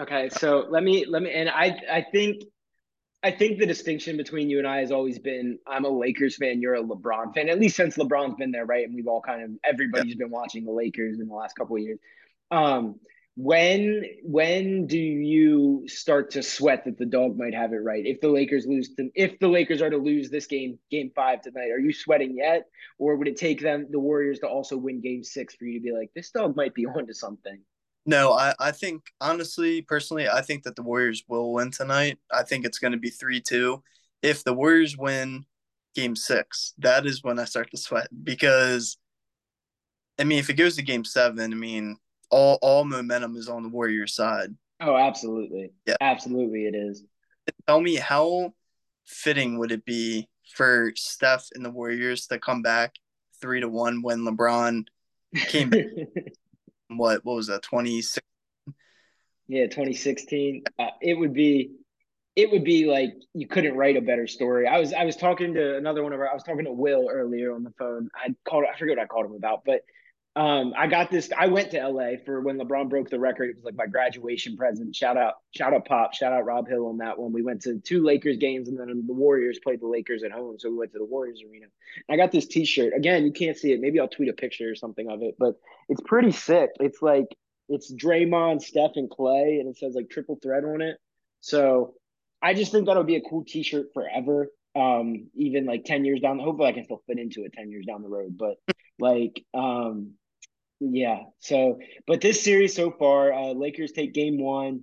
okay, 0.00 0.28
so 0.30 0.66
let 0.70 0.82
me 0.82 1.04
let 1.06 1.22
me, 1.22 1.32
and 1.32 1.48
I 1.48 1.78
I 1.90 2.06
think 2.12 2.42
I 3.26 3.32
think 3.32 3.58
the 3.58 3.66
distinction 3.66 4.16
between 4.16 4.48
you 4.48 4.58
and 4.58 4.68
I 4.68 4.78
has 4.78 4.92
always 4.92 5.18
been 5.18 5.58
I'm 5.66 5.84
a 5.84 5.88
Lakers 5.88 6.36
fan, 6.36 6.60
you're 6.60 6.76
a 6.76 6.82
LeBron 6.82 7.34
fan. 7.34 7.48
At 7.48 7.58
least 7.58 7.74
since 7.74 7.96
LeBron's 7.96 8.36
been 8.36 8.52
there, 8.52 8.64
right? 8.64 8.86
And 8.86 8.94
we've 8.94 9.08
all 9.08 9.20
kind 9.20 9.42
of 9.42 9.50
everybody's 9.64 10.10
yep. 10.10 10.18
been 10.18 10.30
watching 10.30 10.64
the 10.64 10.70
Lakers 10.70 11.18
in 11.18 11.26
the 11.26 11.34
last 11.34 11.56
couple 11.56 11.74
of 11.74 11.82
years. 11.82 11.98
Um, 12.52 13.00
when 13.36 14.04
when 14.22 14.86
do 14.86 14.96
you 14.96 15.82
start 15.88 16.30
to 16.30 16.42
sweat 16.42 16.84
that 16.84 16.98
the 16.98 17.04
dog 17.04 17.36
might 17.36 17.52
have 17.52 17.74
it 17.74 17.82
right 17.82 18.06
if 18.06 18.18
the 18.22 18.28
lakers 18.28 18.64
lose 18.66 18.94
to, 18.94 19.10
if 19.14 19.38
the 19.40 19.48
lakers 19.48 19.82
are 19.82 19.90
to 19.90 19.98
lose 19.98 20.30
this 20.30 20.46
game 20.46 20.78
game 20.90 21.12
five 21.14 21.42
tonight 21.42 21.70
are 21.70 21.78
you 21.78 21.92
sweating 21.92 22.38
yet 22.38 22.64
or 22.98 23.14
would 23.14 23.28
it 23.28 23.36
take 23.36 23.60
them 23.60 23.88
the 23.90 24.00
warriors 24.00 24.38
to 24.38 24.48
also 24.48 24.74
win 24.74 25.02
game 25.02 25.22
six 25.22 25.54
for 25.54 25.66
you 25.66 25.78
to 25.78 25.84
be 25.84 25.92
like 25.92 26.10
this 26.14 26.30
dog 26.30 26.56
might 26.56 26.72
be 26.72 26.86
onto 26.96 27.12
something 27.12 27.60
no 28.06 28.32
i 28.32 28.54
i 28.58 28.70
think 28.70 29.02
honestly 29.20 29.82
personally 29.82 30.28
i 30.28 30.40
think 30.40 30.62
that 30.62 30.76
the 30.76 30.82
warriors 30.82 31.24
will 31.28 31.52
win 31.52 31.70
tonight 31.70 32.18
i 32.32 32.42
think 32.42 32.64
it's 32.64 32.78
going 32.78 32.92
to 32.92 32.98
be 32.98 33.10
3-2 33.10 33.82
if 34.22 34.42
the 34.44 34.54
warriors 34.54 34.96
win 34.96 35.44
game 35.94 36.16
six 36.16 36.72
that 36.78 37.06
is 37.06 37.22
when 37.22 37.38
i 37.38 37.44
start 37.44 37.70
to 37.70 37.76
sweat 37.76 38.08
because 38.24 38.96
i 40.18 40.24
mean 40.24 40.38
if 40.38 40.50
it 40.50 40.54
goes 40.54 40.76
to 40.76 40.82
game 40.82 41.04
seven 41.04 41.52
i 41.52 41.56
mean 41.56 41.96
all 42.30 42.58
all 42.62 42.84
momentum 42.84 43.36
is 43.36 43.48
on 43.48 43.62
the 43.62 43.68
Warriors 43.68 44.14
side. 44.14 44.54
Oh, 44.80 44.96
absolutely. 44.96 45.72
Yeah. 45.86 45.96
Absolutely 46.00 46.66
it 46.66 46.74
is. 46.74 47.04
Tell 47.66 47.80
me 47.80 47.96
how 47.96 48.54
fitting 49.04 49.58
would 49.58 49.72
it 49.72 49.84
be 49.84 50.28
for 50.54 50.92
Steph 50.96 51.48
and 51.54 51.64
the 51.64 51.70
Warriors 51.70 52.26
to 52.26 52.38
come 52.38 52.62
back 52.62 52.94
three 53.40 53.60
to 53.60 53.68
one 53.68 54.02
when 54.02 54.20
LeBron 54.20 54.84
came 55.34 55.70
back, 55.70 55.84
what 56.88 57.24
what 57.24 57.36
was 57.36 57.46
that, 57.48 57.62
twenty 57.62 58.02
six 58.02 58.22
yeah, 59.48 59.64
2016. 59.64 60.64
Uh, 60.78 60.86
it 61.00 61.14
would 61.14 61.32
be 61.32 61.72
it 62.34 62.50
would 62.50 62.64
be 62.64 62.86
like 62.86 63.14
you 63.32 63.46
couldn't 63.46 63.76
write 63.76 63.96
a 63.96 64.00
better 64.00 64.26
story. 64.26 64.66
I 64.66 64.78
was 64.78 64.92
I 64.92 65.04
was 65.04 65.16
talking 65.16 65.54
to 65.54 65.76
another 65.76 66.02
one 66.02 66.12
of 66.12 66.20
our 66.20 66.28
I 66.28 66.34
was 66.34 66.42
talking 66.42 66.64
to 66.64 66.72
Will 66.72 67.08
earlier 67.10 67.54
on 67.54 67.62
the 67.62 67.72
phone. 67.78 68.10
I 68.14 68.34
called 68.48 68.64
I 68.72 68.76
forget 68.78 68.98
what 68.98 69.04
I 69.04 69.06
called 69.06 69.26
him 69.26 69.34
about, 69.34 69.62
but 69.64 69.82
um, 70.36 70.74
I 70.76 70.86
got 70.86 71.10
this. 71.10 71.30
I 71.36 71.46
went 71.46 71.70
to 71.70 71.88
LA 71.88 72.18
for 72.26 72.42
when 72.42 72.58
LeBron 72.58 72.90
broke 72.90 73.08
the 73.08 73.18
record. 73.18 73.48
It 73.48 73.56
was 73.56 73.64
like 73.64 73.74
my 73.74 73.86
graduation 73.86 74.54
present. 74.54 74.94
Shout 74.94 75.16
out, 75.16 75.36
shout 75.56 75.72
out, 75.72 75.86
Pop, 75.86 76.12
shout 76.12 76.34
out 76.34 76.44
Rob 76.44 76.68
Hill 76.68 76.86
on 76.88 76.98
that 76.98 77.18
one. 77.18 77.32
We 77.32 77.40
went 77.40 77.62
to 77.62 77.80
two 77.80 78.04
Lakers 78.04 78.36
games, 78.36 78.68
and 78.68 78.78
then 78.78 78.88
the 79.06 79.14
Warriors 79.14 79.58
played 79.64 79.80
the 79.80 79.86
Lakers 79.86 80.22
at 80.24 80.32
home, 80.32 80.58
so 80.58 80.68
we 80.68 80.76
went 80.76 80.92
to 80.92 80.98
the 80.98 81.06
Warriors 81.06 81.42
arena. 81.42 81.66
I 82.10 82.18
got 82.18 82.32
this 82.32 82.46
T-shirt. 82.46 82.92
Again, 82.94 83.24
you 83.24 83.32
can't 83.32 83.56
see 83.56 83.72
it. 83.72 83.80
Maybe 83.80 83.98
I'll 83.98 84.08
tweet 84.08 84.28
a 84.28 84.34
picture 84.34 84.70
or 84.70 84.74
something 84.74 85.10
of 85.10 85.22
it, 85.22 85.36
but 85.38 85.54
it's 85.88 86.02
pretty 86.02 86.32
sick. 86.32 86.68
It's 86.80 87.00
like 87.00 87.34
it's 87.70 87.90
Draymond, 87.90 88.60
Steph, 88.60 88.92
and 88.96 89.08
Clay, 89.08 89.56
and 89.60 89.70
it 89.70 89.78
says 89.78 89.94
like 89.94 90.10
triple 90.10 90.38
threat 90.42 90.64
on 90.64 90.82
it. 90.82 90.98
So 91.40 91.94
I 92.42 92.52
just 92.52 92.72
think 92.72 92.86
that'll 92.86 93.04
be 93.04 93.16
a 93.16 93.22
cool 93.22 93.42
T-shirt 93.42 93.86
forever. 93.94 94.52
Um, 94.74 95.28
even 95.34 95.64
like 95.64 95.84
ten 95.86 96.04
years 96.04 96.20
down. 96.20 96.38
Hopefully, 96.40 96.68
I 96.68 96.72
can 96.72 96.84
still 96.84 97.02
fit 97.06 97.18
into 97.18 97.44
it 97.44 97.54
ten 97.54 97.70
years 97.70 97.86
down 97.86 98.02
the 98.02 98.10
road, 98.10 98.36
but 98.36 98.56
like 98.98 99.44
um 99.54 100.12
yeah. 100.80 101.20
So, 101.38 101.78
but 102.06 102.20
this 102.20 102.42
series 102.42 102.74
so 102.74 102.90
far, 102.90 103.32
uh, 103.32 103.52
Lakers 103.52 103.92
take 103.92 104.12
game 104.14 104.40
one, 104.40 104.80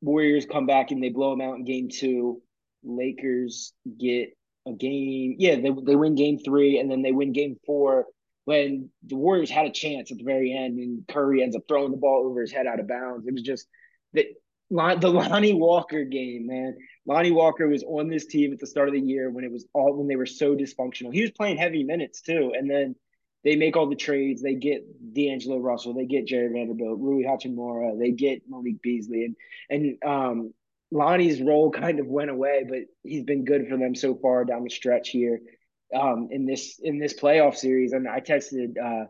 Warriors 0.00 0.46
come 0.50 0.66
back 0.66 0.90
and 0.90 1.02
they 1.02 1.08
blow 1.08 1.30
them 1.30 1.40
out 1.40 1.56
in 1.56 1.64
game 1.64 1.88
two. 1.88 2.42
Lakers 2.82 3.72
get 3.98 4.36
a 4.66 4.72
game. 4.72 5.36
Yeah, 5.38 5.56
they, 5.56 5.70
they 5.84 5.96
win 5.96 6.14
game 6.14 6.38
three 6.38 6.78
and 6.78 6.90
then 6.90 7.02
they 7.02 7.12
win 7.12 7.32
game 7.32 7.56
four 7.66 8.06
when 8.44 8.90
the 9.06 9.16
Warriors 9.16 9.50
had 9.50 9.66
a 9.66 9.72
chance 9.72 10.12
at 10.12 10.18
the 10.18 10.24
very 10.24 10.52
end 10.52 10.78
and 10.78 11.06
Curry 11.08 11.42
ends 11.42 11.56
up 11.56 11.62
throwing 11.66 11.90
the 11.90 11.96
ball 11.96 12.26
over 12.26 12.40
his 12.40 12.52
head 12.52 12.66
out 12.66 12.80
of 12.80 12.88
bounds. 12.88 13.26
It 13.26 13.32
was 13.32 13.42
just 13.42 13.66
that 14.12 14.26
the 14.70 15.08
Lonnie 15.10 15.54
Walker 15.54 16.04
game, 16.04 16.46
man. 16.46 16.76
Lonnie 17.06 17.30
Walker 17.30 17.68
was 17.68 17.82
on 17.82 18.08
this 18.08 18.26
team 18.26 18.52
at 18.52 18.58
the 18.58 18.66
start 18.66 18.88
of 18.88 18.94
the 18.94 19.00
year 19.00 19.30
when 19.30 19.44
it 19.44 19.52
was 19.52 19.66
all 19.72 19.96
when 19.96 20.08
they 20.08 20.16
were 20.16 20.26
so 20.26 20.54
dysfunctional. 20.54 21.12
He 21.12 21.22
was 21.22 21.30
playing 21.30 21.56
heavy 21.56 21.84
minutes 21.84 22.20
too, 22.22 22.52
and 22.56 22.70
then 22.70 22.94
they 23.44 23.56
make 23.56 23.76
all 23.76 23.88
the 23.88 23.94
trades. 23.94 24.42
They 24.42 24.54
get 24.54 24.84
D'Angelo 25.14 25.58
Russell, 25.58 25.94
they 25.94 26.06
get 26.06 26.26
Jarred 26.26 26.52
Vanderbilt, 26.52 26.98
Rui 26.98 27.24
Hachimura, 27.24 27.98
they 27.98 28.10
get 28.10 28.42
Malik 28.48 28.80
Beasley, 28.82 29.24
and 29.24 29.36
and 29.70 30.04
um, 30.04 30.54
Lonnie's 30.90 31.42
role 31.42 31.70
kind 31.70 31.98
of 32.00 32.06
went 32.06 32.30
away, 32.30 32.64
but 32.68 32.80
he's 33.02 33.24
been 33.24 33.44
good 33.44 33.68
for 33.68 33.76
them 33.76 33.94
so 33.94 34.14
far 34.14 34.44
down 34.44 34.64
the 34.64 34.70
stretch 34.70 35.10
here 35.10 35.40
um, 35.94 36.28
in 36.30 36.46
this 36.46 36.78
in 36.82 36.98
this 36.98 37.14
playoff 37.14 37.56
series. 37.56 37.92
And 37.92 38.08
I 38.08 38.20
texted 38.20 38.74
uh, 38.82 39.06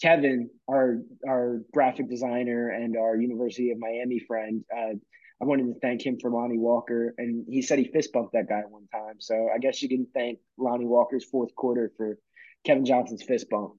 Kevin, 0.00 0.50
our 0.68 0.98
our 1.26 1.62
graphic 1.72 2.08
designer 2.08 2.70
and 2.70 2.96
our 2.96 3.16
University 3.16 3.70
of 3.70 3.78
Miami 3.78 4.18
friend. 4.18 4.64
Uh, 4.74 4.94
I 5.40 5.44
wanted 5.44 5.66
to 5.66 5.78
thank 5.80 6.04
him 6.04 6.18
for 6.18 6.30
Lonnie 6.30 6.58
Walker, 6.58 7.14
and 7.18 7.44
he 7.46 7.60
said 7.60 7.78
he 7.78 7.84
fist 7.84 8.12
bumped 8.12 8.32
that 8.32 8.48
guy 8.48 8.62
one 8.66 8.88
time. 8.90 9.16
So 9.18 9.50
I 9.54 9.58
guess 9.58 9.82
you 9.82 9.88
can 9.88 10.06
thank 10.14 10.38
Lonnie 10.56 10.86
Walker's 10.86 11.24
fourth 11.24 11.54
quarter 11.54 11.92
for 11.96 12.18
Kevin 12.66 12.84
Johnson's 12.84 13.22
fist 13.22 13.48
bump. 13.48 13.74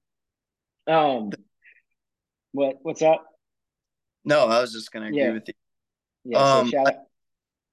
Um, 0.86 1.30
what 2.52 2.76
what's 2.82 3.02
up? 3.02 3.24
No, 4.24 4.46
I 4.46 4.60
was 4.60 4.72
just 4.72 4.90
gonna 4.90 5.06
agree 5.06 5.20
yeah. 5.20 5.32
with 5.32 5.44
you. 5.46 5.54
Yeah, 6.24 6.38
um, 6.38 6.70
so 6.70 6.84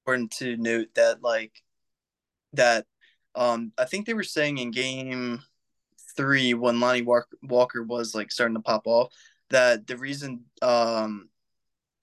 important 0.06 0.32
to 0.32 0.58
note 0.58 0.90
that 0.96 1.24
like 1.24 1.52
that 2.54 2.86
um 3.34 3.72
I 3.78 3.86
think 3.86 4.06
they 4.06 4.14
were 4.14 4.24
saying 4.24 4.58
in 4.58 4.72
game 4.72 5.42
three 6.16 6.54
when 6.54 6.80
Lonnie 6.80 7.02
Walker, 7.02 7.38
Walker 7.42 7.84
was 7.84 8.14
like 8.14 8.32
starting 8.32 8.56
to 8.56 8.62
pop 8.62 8.84
off 8.86 9.14
that 9.50 9.88
the 9.88 9.98
reason 9.98 10.46
um 10.62 11.30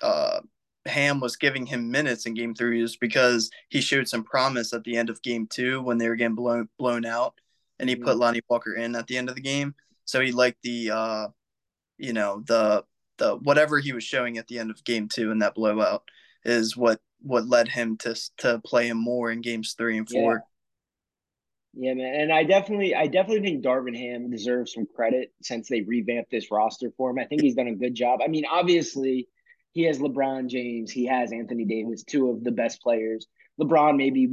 uh 0.01 0.41
Ham 0.87 1.21
was 1.21 1.37
giving 1.37 1.65
him 1.65 1.91
minutes 1.91 2.27
in 2.27 2.35
game 2.35 2.55
three 2.55 2.83
was 2.83 2.97
because 2.97 3.51
he 3.69 3.81
showed 3.81 4.09
some 4.09 4.25
promise 4.25 4.73
at 4.73 4.83
the 4.85 4.97
end 4.97 5.11
of 5.11 5.23
game 5.23 5.47
two 5.47 5.81
when 5.81 5.99
they 5.99 6.09
were 6.09 6.17
getting 6.17 6.35
blown 6.35 6.69
blown 6.77 7.05
out, 7.05 7.35
and 7.83 7.91
he 7.91 7.97
put 7.97 8.17
Lonnie 8.17 8.41
Walker 8.49 8.75
in 8.75 8.95
at 8.95 9.09
the 9.09 9.19
end 9.19 9.29
of 9.29 9.35
the 9.35 9.43
game. 9.43 9.75
So 10.05 10.21
he 10.21 10.31
liked 10.33 10.63
the, 10.63 10.91
uh, 10.93 11.29
you 11.99 12.13
know, 12.13 12.43
the 12.47 12.85
the 13.19 13.37
whatever 13.37 13.79
he 13.79 13.93
was 13.93 14.05
showing 14.05 14.39
at 14.39 14.47
the 14.47 14.59
end 14.59 14.71
of 14.71 14.83
game 14.85 15.09
two 15.09 15.31
in 15.33 15.41
that 15.41 15.55
blowout 15.55 16.05
is 16.45 16.77
what 16.77 17.01
what 17.21 17.47
led 17.49 17.69
him 17.69 17.97
to 17.99 18.15
to 18.39 18.61
play 18.65 18.87
him 18.87 18.97
more 18.97 19.31
in 19.31 19.41
games 19.41 19.75
three 19.77 19.99
and 19.99 20.09
four. 20.09 20.45
Yeah. 21.75 21.89
yeah, 21.89 21.95
man, 21.95 22.21
and 22.21 22.33
I 22.33 22.45
definitely, 22.45 22.95
I 22.95 23.07
definitely 23.09 23.43
think 23.49 23.65
Darvin 23.65 23.97
Ham 23.97 24.31
deserves 24.31 24.75
some 24.75 24.87
credit 24.87 25.33
since 25.43 25.69
they 25.69 25.83
revamped 25.83 26.31
this 26.31 26.51
roster 26.51 26.93
for 26.97 27.11
him. 27.11 27.19
I 27.19 27.25
think 27.25 27.43
he's 27.43 27.55
done 27.55 27.69
a 27.69 27.75
good 27.75 27.95
job. 27.95 28.21
I 28.25 28.29
mean, 28.29 28.45
obviously, 28.51 29.29
he 29.73 29.83
has 29.85 29.99
LeBron 29.99 30.49
James, 30.49 30.91
he 30.91 31.07
has 31.07 31.33
Anthony 31.33 31.65
Davis, 31.65 32.05
two 32.05 32.31
of 32.31 32.45
the 32.45 32.53
best 32.53 32.83
players. 32.83 33.27
LeBron, 33.61 33.97
maybe 33.97 34.33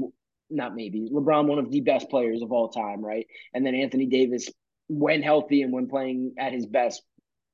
not 0.50 0.76
maybe 0.76 1.10
LeBron, 1.12 1.48
one 1.48 1.60
of 1.60 1.72
the 1.72 1.82
best 1.82 2.10
players 2.10 2.42
of 2.42 2.52
all 2.52 2.70
time, 2.70 3.04
right? 3.04 3.28
And 3.54 3.66
then 3.66 3.76
Anthony 3.76 4.06
Davis, 4.06 4.50
when 4.88 5.22
healthy 5.22 5.62
and 5.62 5.72
when 5.72 5.88
playing 5.88 6.34
at 6.38 6.54
his 6.54 6.66
best, 6.66 7.02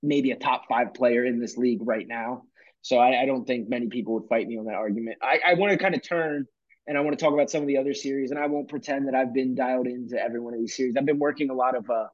maybe 0.02 0.32
a 0.32 0.38
top 0.38 0.64
five 0.70 0.94
player 0.94 1.26
in 1.26 1.40
this 1.40 1.58
league 1.58 1.80
right 1.82 2.08
now. 2.08 2.44
So 2.82 2.98
I, 2.98 3.24
I 3.24 3.26
don't 3.26 3.46
think 3.46 3.68
many 3.68 3.88
people 3.88 4.14
would 4.14 4.30
fight 4.30 4.48
me 4.48 4.58
on 4.58 4.66
that 4.66 4.76
argument. 4.76 5.18
I, 5.22 5.40
I 5.46 5.54
want 5.56 5.72
to 5.72 5.78
kind 5.78 5.96
of 5.96 6.04
turn 6.04 6.46
and 6.88 6.98
I 6.98 7.02
want 7.02 7.18
to 7.18 7.24
talk 7.24 7.34
about 7.34 7.50
some 7.50 7.62
of 7.62 7.68
the 7.68 7.78
other 7.78 7.96
series, 7.96 8.30
and 8.30 8.40
I 8.40 8.46
won't 8.46 8.70
pretend 8.70 9.08
that 9.08 9.16
I've 9.16 9.34
been 9.34 9.56
dialed 9.56 9.88
into 9.88 10.22
every 10.22 10.40
one 10.40 10.54
of 10.54 10.60
these 10.60 10.76
series. 10.76 10.96
I've 10.96 11.06
been 11.06 11.18
working 11.18 11.50
a 11.50 11.54
lot 11.56 11.76
of 11.76 11.90
uh, 11.90 12.06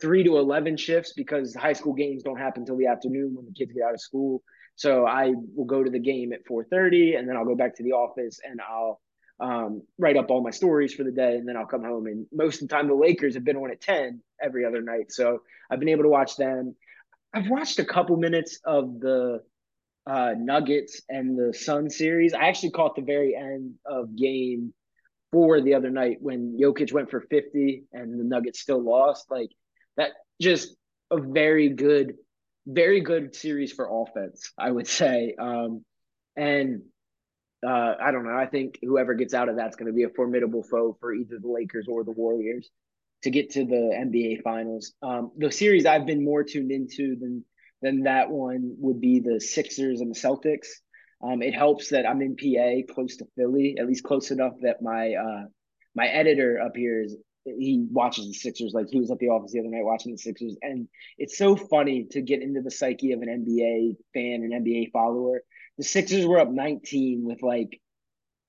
three 0.00 0.22
to 0.24 0.36
eleven 0.36 0.76
shifts 0.76 1.14
because 1.16 1.54
high 1.54 1.72
school 1.72 1.94
games 1.94 2.22
don't 2.22 2.36
happen 2.36 2.62
until 2.62 2.76
the 2.76 2.86
afternoon 2.86 3.34
when 3.34 3.46
the 3.46 3.52
kids 3.52 3.72
get 3.72 3.82
out 3.82 3.94
of 3.94 4.00
school. 4.00 4.42
So 4.76 5.06
I 5.06 5.32
will 5.54 5.64
go 5.64 5.82
to 5.82 5.90
the 5.90 5.98
game 5.98 6.34
at 6.34 6.40
four 6.46 6.64
thirty, 6.64 7.14
and 7.14 7.26
then 7.26 7.36
I'll 7.36 7.46
go 7.46 7.56
back 7.56 7.74
to 7.76 7.82
the 7.82 7.92
office 7.92 8.40
and 8.44 8.60
I'll 8.60 9.00
um, 9.40 9.82
write 9.98 10.16
up 10.16 10.30
all 10.30 10.42
my 10.42 10.50
stories 10.50 10.94
for 10.94 11.04
the 11.04 11.10
day, 11.10 11.36
and 11.36 11.48
then 11.48 11.56
I'll 11.56 11.66
come 11.66 11.82
home. 11.82 12.06
And 12.06 12.26
most 12.32 12.62
of 12.62 12.68
the 12.68 12.74
time, 12.74 12.88
the 12.88 12.94
Lakers 12.94 13.34
have 13.34 13.44
been 13.44 13.56
on 13.56 13.70
at 13.70 13.80
ten 13.80 14.20
every 14.42 14.64
other 14.64 14.82
night, 14.82 15.12
so 15.12 15.42
I've 15.70 15.80
been 15.80 15.88
able 15.88 16.04
to 16.04 16.08
watch 16.08 16.36
them. 16.36 16.74
I've 17.32 17.48
watched 17.48 17.78
a 17.78 17.84
couple 17.84 18.16
minutes 18.16 18.60
of 18.64 19.00
the 19.00 19.42
uh, 20.06 20.34
Nuggets 20.36 21.00
and 21.08 21.38
the 21.38 21.54
Sun 21.54 21.90
series. 21.90 22.34
I 22.34 22.48
actually 22.48 22.70
caught 22.70 22.96
the 22.96 23.02
very 23.02 23.34
end 23.36 23.74
of 23.86 24.16
game 24.16 24.74
four 25.30 25.60
the 25.60 25.74
other 25.74 25.90
night 25.90 26.18
when 26.20 26.58
Jokic 26.60 26.92
went 26.92 27.10
for 27.10 27.20
50 27.20 27.84
and 27.92 28.18
the 28.18 28.24
Nuggets 28.24 28.60
still 28.60 28.82
lost. 28.82 29.30
Like 29.30 29.50
that, 29.96 30.10
just 30.40 30.74
a 31.10 31.20
very 31.20 31.68
good, 31.68 32.14
very 32.66 33.00
good 33.00 33.34
series 33.34 33.72
for 33.72 33.88
offense, 34.02 34.52
I 34.58 34.70
would 34.70 34.88
say. 34.88 35.34
Um, 35.38 35.84
and 36.36 36.82
uh, 37.66 37.94
I 38.02 38.10
don't 38.10 38.24
know. 38.24 38.36
I 38.36 38.46
think 38.46 38.78
whoever 38.82 39.14
gets 39.14 39.34
out 39.34 39.48
of 39.48 39.56
that's 39.56 39.76
going 39.76 39.86
to 39.86 39.92
be 39.92 40.04
a 40.04 40.08
formidable 40.08 40.62
foe 40.62 40.96
for 41.00 41.12
either 41.12 41.38
the 41.38 41.50
Lakers 41.50 41.86
or 41.88 42.04
the 42.04 42.12
Warriors 42.12 42.70
to 43.22 43.30
get 43.30 43.50
to 43.50 43.64
the 43.64 43.92
NBA 43.94 44.42
Finals. 44.42 44.94
Um, 45.02 45.32
the 45.36 45.52
series 45.52 45.86
I've 45.86 46.06
been 46.06 46.24
more 46.24 46.42
tuned 46.42 46.70
into 46.70 47.16
than 47.16 47.44
than 47.82 48.02
that 48.02 48.30
one 48.30 48.74
would 48.78 49.00
be 49.00 49.20
the 49.20 49.40
Sixers 49.40 50.00
and 50.00 50.14
the 50.14 50.18
Celtics. 50.18 50.68
Um, 51.22 51.42
it 51.42 51.54
helps 51.54 51.90
that 51.90 52.06
I'm 52.06 52.22
in 52.22 52.36
PA, 52.36 52.92
close 52.92 53.16
to 53.16 53.26
Philly, 53.36 53.76
at 53.78 53.86
least 53.86 54.04
close 54.04 54.30
enough 54.30 54.54
that 54.62 54.82
my 54.82 55.14
uh, 55.14 55.44
my 55.94 56.06
editor 56.06 56.60
up 56.64 56.76
here 56.76 57.02
is 57.02 57.16
he 57.44 57.86
watches 57.90 58.26
the 58.26 58.34
Sixers. 58.34 58.72
Like 58.74 58.86
he 58.90 59.00
was 59.00 59.10
at 59.10 59.18
the 59.18 59.28
office 59.28 59.52
the 59.52 59.60
other 59.60 59.68
night 59.68 59.84
watching 59.84 60.12
the 60.12 60.18
Sixers, 60.18 60.56
and 60.62 60.88
it's 61.18 61.36
so 61.36 61.56
funny 61.56 62.06
to 62.12 62.22
get 62.22 62.42
into 62.42 62.62
the 62.62 62.70
psyche 62.70 63.12
of 63.12 63.22
an 63.22 63.28
NBA 63.28 63.96
fan, 64.14 64.50
an 64.50 64.64
NBA 64.64 64.92
follower. 64.92 65.42
The 65.80 65.84
Sixers 65.84 66.26
were 66.26 66.38
up 66.38 66.50
19 66.50 67.24
with 67.24 67.42
like 67.42 67.80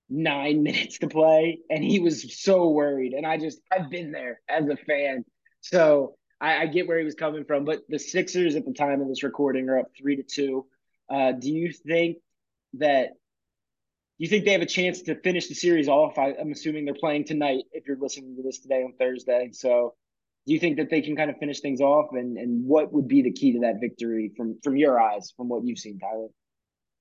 nine 0.10 0.64
minutes 0.68 1.00
to 1.00 1.08
play, 1.08 1.60
and 1.70 1.82
he 1.82 2.02
was 2.02 2.44
so 2.44 2.68
worried. 2.72 3.14
And 3.14 3.26
I 3.26 3.38
just 3.38 3.62
I've 3.72 3.90
been 3.90 4.12
there 4.12 4.42
as 4.50 4.68
a 4.68 4.76
fan, 4.76 5.24
so 5.62 6.16
I, 6.42 6.64
I, 6.64 6.66
get 6.66 6.90
where 6.90 7.00
he 7.00 7.06
was 7.06 7.16
coming 7.16 7.46
from, 7.46 7.64
but 7.64 7.84
the 7.88 8.00
Sixers 8.00 8.58
at 8.58 8.66
the 8.66 8.74
time 8.74 9.00
of 9.00 9.08
this 9.08 9.24
recording 9.24 9.70
are 9.70 9.80
up 9.80 9.92
three 9.98 10.18
to 10.18 10.24
two. 10.24 10.66
Uh, 11.10 11.32
do 11.32 11.50
you 11.50 11.72
think 11.72 12.18
that 12.74 13.12
you 14.18 14.28
think 14.28 14.44
they 14.44 14.52
have 14.52 14.62
a 14.62 14.66
chance 14.66 15.04
to 15.04 15.16
finish 15.16 15.48
the 15.48 15.56
series 15.56 15.88
off? 15.88 16.18
I, 16.18 16.32
am 16.32 16.52
assuming 16.52 16.84
they're 16.84 16.94
playing 16.96 17.24
tonight. 17.24 17.64
If 17.72 17.88
you're 17.88 17.98
listening 17.98 18.36
to 18.36 18.44
this 18.44 18.60
today 18.60 18.84
on 18.84 18.92
Thursday, 19.00 19.52
so 19.54 19.94
do 20.46 20.54
you 20.54 20.60
think 20.60 20.76
that 20.80 20.90
they 20.90 21.02
can 21.02 21.16
kind 21.16 21.32
of 21.32 21.38
finish 21.38 21.62
things 21.62 21.80
off? 21.80 22.08
And 22.12 22.38
and 22.38 22.66
what 22.66 22.92
would 22.92 23.08
be 23.08 23.22
the 23.22 23.32
key 23.32 23.54
to 23.54 23.60
that 23.60 23.80
victory 23.80 24.34
from 24.36 24.60
from 24.62 24.76
your 24.76 25.00
eyes, 25.00 25.32
from 25.38 25.48
what 25.48 25.64
you've 25.64 25.80
seen, 25.80 25.98
Tyler? 25.98 26.28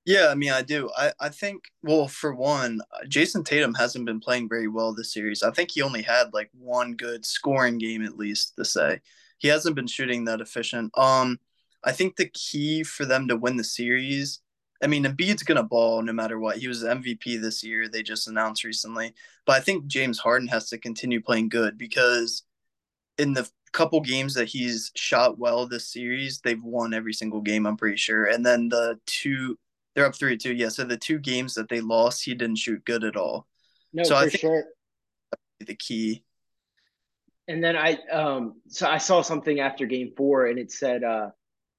Yeah, 0.06 0.28
I 0.28 0.34
mean, 0.34 0.50
I 0.50 0.62
do. 0.62 0.90
I, 0.96 1.12
I 1.20 1.28
think, 1.28 1.64
well, 1.82 2.08
for 2.08 2.34
one, 2.34 2.80
Jayson 3.06 3.44
Tatum 3.44 3.74
hasn't 3.74 4.06
been 4.06 4.18
playing 4.20 4.48
very 4.48 4.66
well 4.66 4.94
this 4.94 5.12
series. 5.12 5.42
I 5.42 5.50
think 5.50 5.70
he 5.70 5.82
only 5.82 6.02
had 6.02 6.32
like 6.32 6.50
one 6.58 6.94
good 6.94 7.24
scoring 7.26 7.78
game, 7.78 8.02
at 8.04 8.16
least, 8.16 8.56
to 8.56 8.64
say 8.64 9.00
he 9.38 9.48
hasn't 9.48 9.76
been 9.76 9.86
shooting 9.86 10.24
that 10.24 10.40
efficient. 10.40 10.96
Um, 10.98 11.38
I 11.84 11.92
think 11.92 12.16
the 12.16 12.30
key 12.32 12.82
for 12.82 13.04
them 13.04 13.28
to 13.28 13.36
win 13.36 13.56
the 13.56 13.64
series. 13.64 14.40
I 14.82 14.86
mean, 14.86 15.04
Embiid's 15.04 15.42
gonna 15.42 15.62
ball 15.62 16.00
no 16.02 16.12
matter 16.14 16.38
what. 16.38 16.56
He 16.58 16.68
was 16.68 16.82
MVP 16.82 17.36
this 17.36 17.62
year. 17.62 17.86
They 17.88 18.02
just 18.02 18.26
announced 18.28 18.64
recently, 18.64 19.12
but 19.46 19.56
I 19.56 19.60
think 19.60 19.86
James 19.86 20.18
Harden 20.18 20.48
has 20.48 20.70
to 20.70 20.78
continue 20.78 21.20
playing 21.20 21.50
good 21.50 21.76
because 21.76 22.42
in 23.18 23.34
the 23.34 23.48
couple 23.72 24.00
games 24.00 24.34
that 24.34 24.48
he's 24.48 24.90
shot 24.96 25.38
well 25.38 25.66
this 25.66 25.86
series, 25.92 26.40
they've 26.40 26.62
won 26.62 26.94
every 26.94 27.12
single 27.12 27.40
game. 27.40 27.66
I'm 27.66 27.76
pretty 27.76 27.96
sure. 27.96 28.24
And 28.24 28.44
then 28.44 28.68
the 28.68 28.98
two, 29.06 29.58
they're 29.94 30.06
up 30.06 30.14
three 30.14 30.36
two. 30.36 30.54
Yeah, 30.54 30.68
so 30.68 30.84
the 30.84 30.96
two 30.96 31.18
games 31.18 31.54
that 31.54 31.68
they 31.68 31.80
lost, 31.80 32.24
he 32.24 32.34
didn't 32.34 32.58
shoot 32.58 32.84
good 32.84 33.04
at 33.04 33.16
all. 33.16 33.46
No, 33.92 34.02
so 34.04 34.16
I 34.16 34.28
think 34.28 34.40
sure. 34.40 34.64
the 35.60 35.74
key 35.74 36.24
and 37.50 37.62
then 37.62 37.76
I 37.76 37.98
um 38.12 38.60
so 38.68 38.88
I 38.88 38.98
saw 38.98 39.22
something 39.22 39.58
after 39.58 39.84
game 39.84 40.12
four 40.16 40.46
and 40.46 40.58
it 40.58 40.70
said 40.70 41.02
uh 41.02 41.30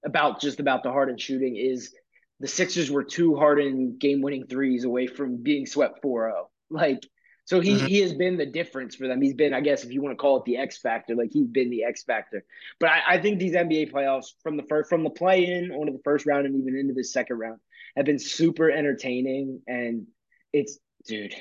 about 0.06 0.42
just 0.42 0.60
about 0.60 0.84
the 0.84 0.92
Harden 0.92 1.18
shooting 1.18 1.56
is 1.56 1.94
the 2.42 2.48
Sixers 2.48 2.92
were 2.92 3.04
two 3.04 3.36
Harden 3.36 3.98
game 3.98 4.22
winning 4.22 4.48
threes 4.48 4.84
away 4.84 5.08
from 5.08 5.38
being 5.38 5.66
swept 5.66 6.04
4-0. 6.04 6.34
Like 6.70 7.00
so 7.46 7.60
he 7.60 7.76
mm-hmm. 7.76 7.86
he 7.86 8.00
has 8.00 8.14
been 8.14 8.38
the 8.38 8.46
difference 8.46 8.96
for 8.96 9.08
them. 9.08 9.22
He's 9.22 9.34
been, 9.34 9.54
I 9.54 9.62
guess, 9.62 9.84
if 9.84 9.92
you 9.92 10.02
want 10.02 10.14
to 10.14 10.22
call 10.22 10.38
it 10.38 10.46
the 10.46 10.58
X 10.58 10.78
factor, 10.78 11.16
like 11.16 11.32
he's 11.32 11.48
been 11.48 11.70
the 11.70 11.84
X 11.84 12.04
factor. 12.04 12.46
But 12.80 12.90
I, 12.90 13.02
I 13.10 13.18
think 13.18 13.40
these 13.40 13.54
NBA 13.54 13.92
playoffs 13.92 14.28
from 14.44 14.58
the 14.58 14.64
first 14.64 14.90
from 14.90 15.04
the 15.04 15.10
play 15.10 15.46
in 15.46 15.72
onto 15.72 15.92
the 15.92 16.02
first 16.04 16.26
round 16.26 16.46
and 16.46 16.56
even 16.56 16.78
into 16.78 16.94
the 16.94 17.04
second 17.04 17.40
round 17.40 17.60
have 17.96 18.06
been 18.06 18.20
super 18.20 18.70
entertaining. 18.70 19.62
And 19.68 20.08
it's 20.54 20.80
dude, 21.06 21.36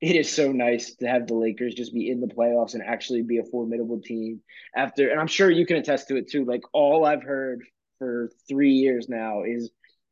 it 0.00 0.16
is 0.16 0.30
so 0.30 0.52
nice 0.52 0.94
to 0.96 1.06
have 1.06 1.26
the 1.26 1.34
Lakers 1.34 1.74
just 1.74 1.94
be 1.94 2.10
in 2.10 2.20
the 2.20 2.26
playoffs 2.26 2.74
and 2.74 2.82
actually 2.82 3.22
be 3.22 3.38
a 3.38 3.44
formidable 3.44 4.00
team 4.00 4.40
after 4.74 5.10
and 5.10 5.20
I'm 5.20 5.26
sure 5.26 5.50
you 5.50 5.66
can 5.66 5.76
attest 5.76 6.08
to 6.08 6.16
it 6.16 6.30
too. 6.30 6.44
Like 6.44 6.62
all 6.72 7.04
I've 7.04 7.22
heard 7.22 7.62
for 7.98 8.30
three 8.48 8.72
years 8.72 9.08
now 9.08 9.42
is 9.42 9.70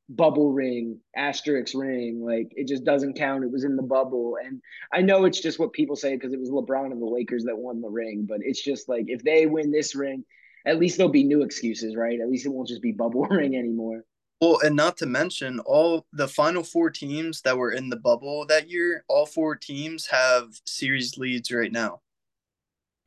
bubble 0.08 0.52
ring, 0.52 1.00
asterisk 1.16 1.74
ring. 1.76 2.24
Like 2.24 2.52
it 2.52 2.66
just 2.66 2.84
doesn't 2.84 3.18
count. 3.18 3.44
It 3.44 3.50
was 3.50 3.64
in 3.64 3.76
the 3.76 3.82
bubble. 3.82 4.36
And 4.42 4.60
I 4.92 5.02
know 5.02 5.24
it's 5.24 5.40
just 5.40 5.58
what 5.58 5.72
people 5.72 5.96
say 5.96 6.14
because 6.14 6.32
it 6.32 6.40
was 6.40 6.50
LeBron 6.50 6.92
and 6.92 7.02
the 7.02 7.06
Lakers 7.06 7.44
that 7.44 7.58
won 7.58 7.80
the 7.80 7.88
ring, 7.88 8.26
but 8.28 8.38
it's 8.42 8.62
just 8.62 8.88
like 8.88 9.04
if 9.08 9.22
they 9.22 9.46
win 9.46 9.70
this 9.70 9.94
ring, 9.94 10.24
at 10.66 10.78
least 10.78 10.96
there'll 10.96 11.12
be 11.12 11.24
new 11.24 11.42
excuses, 11.42 11.96
right? 11.96 12.20
At 12.20 12.28
least 12.28 12.46
it 12.46 12.50
won't 12.50 12.68
just 12.68 12.82
be 12.82 12.92
bubble 12.92 13.22
ring 13.30 13.56
anymore. 13.56 14.04
Well, 14.40 14.60
and 14.64 14.76
not 14.76 14.96
to 14.98 15.06
mention 15.06 15.58
all 15.60 16.06
the 16.12 16.28
final 16.28 16.62
four 16.62 16.90
teams 16.90 17.42
that 17.42 17.58
were 17.58 17.72
in 17.72 17.88
the 17.88 17.96
bubble 17.96 18.46
that 18.46 18.70
year, 18.70 19.04
all 19.08 19.26
four 19.26 19.56
teams 19.56 20.06
have 20.06 20.48
series 20.64 21.18
leads 21.18 21.50
right 21.50 21.72
now. 21.72 22.00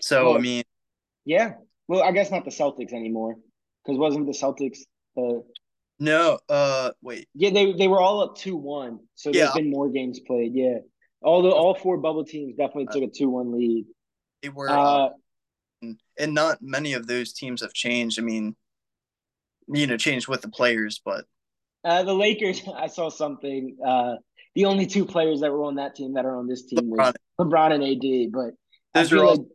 So, 0.02 0.26
well, 0.26 0.38
I 0.38 0.42
mean, 0.42 0.64
yeah. 1.24 1.54
Well, 1.88 2.04
I 2.04 2.12
guess 2.12 2.32
not 2.32 2.44
the 2.44 2.52
Celtics 2.52 2.94
anymore 2.94 3.38
because 3.84 3.98
wasn't 3.98 4.26
the 4.26 4.34
Celtics 4.34 4.80
the 5.16 5.44
No, 6.00 6.40
uh 6.50 6.92
wait. 7.02 7.28
Yeah, 7.34 7.52
they 7.52 7.74
they 7.74 7.88
were 7.88 8.02
all 8.02 8.22
up 8.22 8.38
2-1. 8.38 9.00
So 9.16 9.30
yeah. 9.30 9.46
there's 9.46 9.56
been 9.56 9.70
more 9.70 9.90
games 9.90 10.20
played. 10.20 10.54
Yeah. 10.54 10.80
All 11.22 11.42
the 11.42 11.50
all 11.50 11.76
four 11.76 11.98
bubble 11.98 12.26
teams 12.26 12.56
definitely 12.58 12.88
took 12.88 13.10
a 13.10 13.24
2-1 13.24 13.54
lead. 13.54 13.86
They 14.42 14.50
were 14.50 14.70
uh, 14.70 15.10
and 16.18 16.34
not 16.34 16.62
many 16.62 16.94
of 16.94 17.08
those 17.08 17.34
teams 17.34 17.62
have 17.62 17.74
changed. 17.74 18.20
I 18.20 18.24
mean, 18.24 18.56
you 19.72 19.88
know 19.88 19.98
changed 19.98 20.28
with 20.28 20.42
the 20.42 20.50
players, 20.50 21.02
but 21.04 21.26
uh, 21.84 22.04
the 22.04 22.14
Lakers. 22.14 22.62
I 22.76 22.88
saw 22.88 23.10
something. 23.10 23.78
Uh, 23.86 24.16
the 24.56 24.66
only 24.66 24.86
two 24.86 25.06
players 25.06 25.42
that 25.42 25.52
were 25.52 25.64
on 25.64 25.76
that 25.76 25.96
team 25.96 26.14
that 26.14 26.26
are 26.26 26.36
on 26.36 26.48
this 26.48 26.66
team 26.66 26.92
LeBron, 26.92 27.14
was 27.14 27.14
LeBron 27.40 27.74
and 27.74 27.84
AD. 27.84 28.32
But 28.32 28.54
those 28.94 29.14
are 29.14 29.24
all 29.24 29.38
like, 29.38 29.48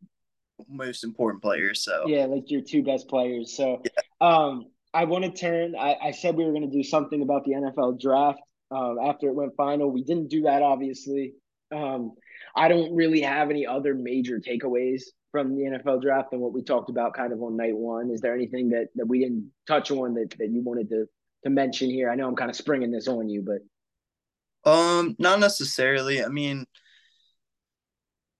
most 0.69 1.05
important 1.05 1.43
players. 1.43 1.85
So 1.85 2.05
yeah, 2.07 2.27
like 2.27 2.51
your 2.51 2.63
two 2.63 2.83
best 2.83 3.09
players. 3.09 3.55
So 3.57 3.83
yeah. 3.85 4.27
um, 4.27 4.67
I 4.95 5.05
want 5.05 5.25
to 5.25 5.31
turn. 5.31 5.75
I, 5.77 5.97
I 6.03 6.11
said 6.13 6.37
we 6.37 6.45
were 6.45 6.53
going 6.53 6.69
to 6.69 6.77
do 6.77 6.83
something 6.83 7.23
about 7.23 7.45
the 7.45 7.53
NFL 7.53 8.01
draft 8.01 8.41
um, 8.71 8.99
after 9.03 9.29
it 9.29 9.35
went 9.35 9.55
final. 9.57 9.91
We 9.91 10.03
didn't 10.03 10.29
do 10.29 10.43
that, 10.43 10.63
obviously. 10.63 11.35
Um, 11.75 12.13
I 12.55 12.69
don't 12.69 12.95
really 12.95 13.21
have 13.21 13.51
any 13.51 13.67
other 13.67 13.95
major 13.95 14.41
takeaways 14.41 15.03
from 15.37 15.55
the 15.55 15.65
NFL 15.65 16.01
draft 16.01 16.33
and 16.33 16.41
what 16.41 16.55
we 16.55 16.63
talked 16.63 16.89
about 16.89 17.13
kind 17.13 17.31
of 17.31 17.43
on 17.43 17.59
night 17.59 17.77
one? 17.77 18.11
Is 18.11 18.23
there 18.23 18.35
anything 18.35 18.71
that, 18.71 18.89
that 18.95 19.05
we 19.05 19.21
didn't 19.21 19.51
touch 19.69 19.91
on 19.91 20.15
that, 20.15 20.31
that 20.39 20.49
you 20.49 20.63
wanted 20.63 20.89
to, 20.89 21.05
to 21.45 21.51
mention 21.51 21.91
here? 21.91 22.11
I 22.11 22.15
know 22.15 22.27
I'm 22.27 22.37
kind 22.37 22.49
of 22.49 22.57
springing 22.57 22.91
this 22.91 23.07
on 23.07 23.29
you, 23.29 23.45
but. 23.45 24.71
Um, 24.71 25.15
not 25.19 25.39
necessarily. 25.39 26.25
I 26.25 26.29
mean, 26.29 26.65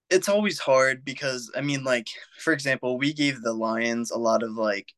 it's 0.09 0.31
always 0.31 0.59
hard 0.59 1.05
because 1.05 1.53
I 1.55 1.61
mean, 1.61 1.85
like 1.85 2.07
for 2.39 2.55
example, 2.55 2.97
we 2.97 3.13
gave 3.13 3.43
the 3.43 3.53
Lions 3.53 4.11
a 4.11 4.17
lot 4.19 4.43
of 4.43 4.53
like, 4.53 4.95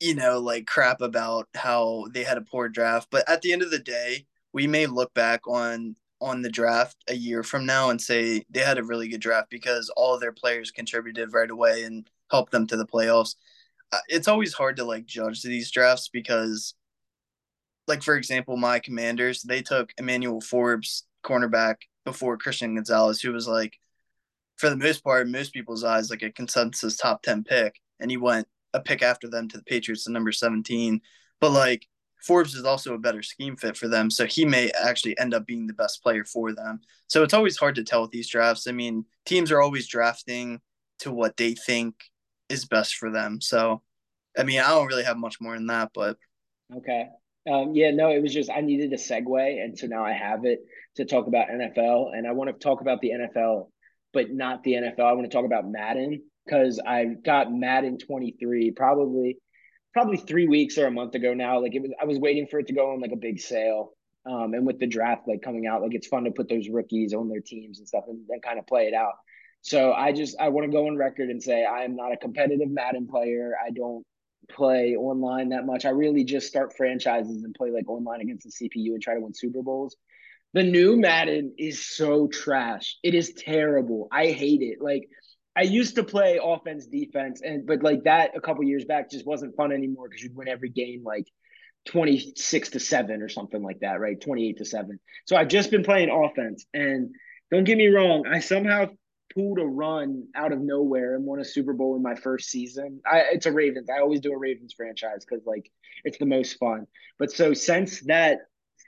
you 0.00 0.16
know, 0.16 0.40
like 0.40 0.66
crap 0.66 1.00
about 1.00 1.46
how 1.54 2.06
they 2.12 2.24
had 2.24 2.36
a 2.36 2.42
poor 2.42 2.68
draft, 2.68 3.06
but 3.12 3.22
at 3.28 3.42
the 3.42 3.52
end 3.52 3.62
of 3.62 3.70
the 3.70 3.78
day, 3.78 4.26
we 4.52 4.66
may 4.66 4.86
look 4.86 5.14
back 5.14 5.46
on 5.46 5.94
on 6.20 6.42
the 6.42 6.50
draft 6.50 6.96
a 7.08 7.14
year 7.14 7.42
from 7.42 7.66
now 7.66 7.90
and 7.90 8.00
say 8.00 8.44
they 8.50 8.60
had 8.60 8.78
a 8.78 8.84
really 8.84 9.08
good 9.08 9.20
draft 9.20 9.50
because 9.50 9.90
all 9.96 10.14
of 10.14 10.20
their 10.20 10.32
players 10.32 10.70
contributed 10.70 11.32
right 11.32 11.50
away 11.50 11.82
and 11.84 12.08
helped 12.30 12.52
them 12.52 12.66
to 12.66 12.76
the 12.76 12.86
playoffs. 12.86 13.34
Uh, 13.92 13.98
it's 14.08 14.28
always 14.28 14.54
hard 14.54 14.76
to 14.76 14.84
like 14.84 15.06
judge 15.06 15.42
these 15.42 15.70
drafts 15.70 16.08
because 16.08 16.74
like 17.86 18.02
for 18.02 18.16
example, 18.16 18.56
my 18.56 18.78
commanders, 18.78 19.42
they 19.42 19.62
took 19.62 19.92
Emmanuel 19.98 20.40
Forbes, 20.40 21.04
cornerback, 21.24 21.76
before 22.04 22.36
Christian 22.36 22.74
Gonzalez, 22.74 23.20
who 23.20 23.32
was 23.32 23.48
like, 23.48 23.78
for 24.56 24.70
the 24.70 24.76
most 24.76 25.02
part, 25.02 25.28
most 25.28 25.52
people's 25.52 25.84
eyes, 25.84 26.10
like 26.10 26.22
a 26.22 26.30
consensus 26.30 26.96
top 26.96 27.22
10 27.22 27.44
pick. 27.44 27.80
And 28.00 28.10
he 28.10 28.16
went 28.16 28.46
a 28.72 28.80
pick 28.80 29.02
after 29.02 29.28
them 29.28 29.48
to 29.48 29.56
the 29.56 29.64
Patriots, 29.64 30.04
the 30.04 30.12
number 30.12 30.32
17. 30.32 31.00
But 31.40 31.50
like 31.50 31.86
Forbes 32.24 32.54
is 32.54 32.64
also 32.64 32.94
a 32.94 32.98
better 32.98 33.22
scheme 33.22 33.56
fit 33.56 33.76
for 33.76 33.86
them. 33.86 34.10
So 34.10 34.24
he 34.24 34.44
may 34.44 34.70
actually 34.82 35.18
end 35.18 35.34
up 35.34 35.46
being 35.46 35.66
the 35.66 35.74
best 35.74 36.02
player 36.02 36.24
for 36.24 36.52
them. 36.52 36.80
So 37.06 37.22
it's 37.22 37.34
always 37.34 37.56
hard 37.56 37.74
to 37.74 37.84
tell 37.84 38.02
with 38.02 38.10
these 38.10 38.28
drafts. 38.28 38.66
I 38.66 38.72
mean, 38.72 39.04
teams 39.26 39.52
are 39.52 39.60
always 39.60 39.86
drafting 39.86 40.60
to 41.00 41.12
what 41.12 41.36
they 41.36 41.54
think 41.54 41.94
is 42.48 42.64
best 42.64 42.96
for 42.96 43.10
them. 43.10 43.40
So, 43.40 43.82
I 44.38 44.42
mean, 44.42 44.60
I 44.60 44.68
don't 44.68 44.86
really 44.86 45.04
have 45.04 45.18
much 45.18 45.40
more 45.40 45.54
than 45.54 45.66
that, 45.66 45.90
but. 45.94 46.16
Okay. 46.74 47.08
Um, 47.50 47.72
yeah, 47.74 47.90
no, 47.90 48.08
it 48.08 48.22
was 48.22 48.32
just 48.32 48.50
I 48.50 48.62
needed 48.62 48.90
a 48.94 48.96
segue, 48.96 49.62
and 49.62 49.78
so 49.78 49.86
now 49.86 50.02
I 50.02 50.12
have 50.12 50.46
it 50.46 50.60
to 50.96 51.04
talk 51.04 51.26
about 51.26 51.48
NFL, 51.48 52.16
and 52.16 52.26
I 52.26 52.32
want 52.32 52.48
to 52.48 52.54
talk 52.54 52.80
about 52.80 53.02
the 53.02 53.10
NFL, 53.10 53.68
but 54.14 54.30
not 54.30 54.62
the 54.62 54.72
NFL. 54.72 55.00
I 55.00 55.12
want 55.12 55.30
to 55.30 55.36
talk 55.36 55.44
about 55.44 55.68
Madden 55.68 56.22
because 56.46 56.80
I 56.86 57.04
got 57.04 57.52
Madden 57.52 57.98
23 57.98 58.70
probably 58.70 59.36
probably 59.94 60.18
three 60.18 60.46
weeks 60.46 60.76
or 60.76 60.86
a 60.86 60.90
month 60.90 61.14
ago 61.14 61.32
now. 61.32 61.62
Like 61.62 61.74
it 61.74 61.80
was, 61.80 61.92
I 62.00 62.04
was 62.04 62.18
waiting 62.18 62.46
for 62.46 62.58
it 62.58 62.66
to 62.66 62.74
go 62.74 62.92
on 62.92 63.00
like 63.00 63.12
a 63.12 63.16
big 63.16 63.40
sale. 63.40 63.92
Um, 64.26 64.54
and 64.54 64.66
with 64.66 64.78
the 64.78 64.86
draft 64.86 65.28
like 65.28 65.42
coming 65.42 65.66
out, 65.66 65.82
like 65.82 65.94
it's 65.94 66.06
fun 66.06 66.24
to 66.24 66.30
put 66.30 66.48
those 66.48 66.68
rookies 66.68 67.14
on 67.14 67.28
their 67.28 67.40
teams 67.40 67.78
and 67.78 67.86
stuff 67.86 68.04
and 68.08 68.20
then 68.28 68.40
kind 68.40 68.58
of 68.58 68.66
play 68.66 68.86
it 68.86 68.94
out. 68.94 69.12
So 69.62 69.92
I 69.92 70.12
just 70.12 70.36
I 70.38 70.48
want 70.48 70.66
to 70.66 70.72
go 70.72 70.88
on 70.88 70.96
record 70.96 71.30
and 71.30 71.42
say 71.42 71.64
I 71.64 71.84
am 71.84 71.96
not 71.96 72.12
a 72.12 72.16
competitive 72.16 72.68
Madden 72.68 73.06
player. 73.06 73.52
I 73.64 73.70
don't 73.70 74.04
play 74.50 74.96
online 74.96 75.50
that 75.50 75.64
much. 75.64 75.84
I 75.84 75.90
really 75.90 76.24
just 76.24 76.48
start 76.48 76.76
franchises 76.76 77.44
and 77.44 77.54
play 77.54 77.70
like 77.70 77.88
online 77.88 78.20
against 78.20 78.44
the 78.44 78.68
CPU 78.68 78.94
and 78.94 79.02
try 79.02 79.14
to 79.14 79.20
win 79.20 79.32
Super 79.32 79.62
Bowls. 79.62 79.96
The 80.52 80.62
new 80.62 80.96
Madden 80.96 81.54
is 81.58 81.84
so 81.84 82.28
trash. 82.28 82.98
It 83.02 83.14
is 83.14 83.32
terrible. 83.32 84.08
I 84.12 84.28
hate 84.28 84.62
it. 84.62 84.80
Like 84.80 85.08
I 85.56 85.62
used 85.62 85.94
to 85.96 86.04
play 86.04 86.40
offense, 86.42 86.86
defense, 86.86 87.40
and 87.42 87.66
but 87.66 87.82
like 87.82 88.04
that 88.04 88.36
a 88.36 88.40
couple 88.40 88.64
years 88.64 88.84
back 88.84 89.10
just 89.10 89.26
wasn't 89.26 89.56
fun 89.56 89.72
anymore 89.72 90.08
because 90.08 90.22
you'd 90.22 90.34
win 90.34 90.48
every 90.48 90.68
game 90.68 91.02
like 91.04 91.26
26 91.86 92.70
to 92.70 92.80
7 92.80 93.22
or 93.22 93.28
something 93.28 93.62
like 93.62 93.80
that, 93.80 94.00
right? 94.00 94.20
28 94.20 94.58
to 94.58 94.64
7. 94.64 94.98
So 95.26 95.36
I've 95.36 95.48
just 95.48 95.70
been 95.70 95.84
playing 95.84 96.10
offense. 96.10 96.66
And 96.72 97.14
don't 97.50 97.64
get 97.64 97.78
me 97.78 97.88
wrong, 97.88 98.26
I 98.26 98.40
somehow 98.40 98.88
pulled 99.34 99.58
a 99.58 99.64
run 99.64 100.28
out 100.34 100.52
of 100.52 100.60
nowhere 100.60 101.14
and 101.14 101.24
won 101.24 101.40
a 101.40 101.44
Super 101.44 101.72
Bowl 101.72 101.96
in 101.96 102.02
my 102.02 102.14
first 102.14 102.48
season. 102.48 103.00
I, 103.04 103.24
it's 103.32 103.46
a 103.46 103.52
Ravens. 103.52 103.88
I 103.90 104.00
always 104.00 104.20
do 104.20 104.32
a 104.32 104.38
Ravens 104.38 104.72
franchise 104.72 105.24
because 105.28 105.44
like 105.46 105.70
it's 106.04 106.18
the 106.18 106.26
most 106.26 106.54
fun. 106.54 106.86
But 107.18 107.32
so 107.32 107.52
since 107.52 108.00
that 108.02 108.38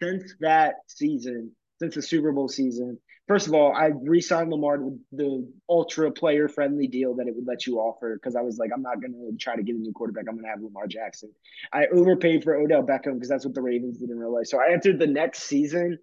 since 0.02 0.34
that 0.40 0.74
season, 0.86 1.52
since 1.78 1.94
the 1.94 2.02
Super 2.02 2.32
Bowl 2.32 2.48
season, 2.48 2.98
first 3.28 3.46
of 3.46 3.54
all, 3.54 3.74
I 3.74 3.86
re-signed 3.86 4.50
Lamar 4.50 4.78
with 4.78 4.98
the 5.12 5.48
ultra 5.68 6.10
player 6.10 6.48
friendly 6.48 6.86
deal 6.86 7.14
that 7.16 7.26
it 7.26 7.34
would 7.34 7.46
let 7.46 7.66
you 7.66 7.78
offer 7.78 8.14
because 8.14 8.36
I 8.36 8.40
was 8.40 8.58
like, 8.58 8.70
I'm 8.74 8.82
not 8.82 9.00
going 9.00 9.12
to 9.12 9.36
try 9.38 9.56
to 9.56 9.62
get 9.62 9.74
a 9.74 9.78
new 9.78 9.92
quarterback. 9.92 10.24
I'm 10.28 10.34
going 10.34 10.44
to 10.44 10.50
have 10.50 10.62
Lamar 10.62 10.86
Jackson. 10.86 11.32
I 11.72 11.86
overpaid 11.86 12.44
for 12.44 12.54
Odell 12.54 12.82
Beckham 12.82 13.14
because 13.14 13.28
that's 13.28 13.44
what 13.44 13.54
the 13.54 13.62
Ravens 13.62 13.98
did 13.98 14.10
in 14.10 14.18
real 14.18 14.34
life. 14.34 14.46
So 14.46 14.58
I 14.60 14.72
entered 14.72 14.98
the 14.98 15.06
next 15.06 15.44
season 15.44 15.98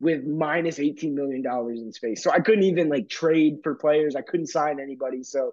with 0.00 0.24
minus 0.24 0.78
$18 0.78 1.12
million 1.12 1.44
in 1.46 1.92
space. 1.92 2.24
So 2.24 2.30
I 2.32 2.40
couldn't 2.40 2.64
even 2.64 2.88
like 2.88 3.08
trade 3.08 3.58
for 3.62 3.74
players. 3.74 4.16
I 4.16 4.22
couldn't 4.22 4.48
sign 4.48 4.80
anybody. 4.80 5.22
So 5.22 5.52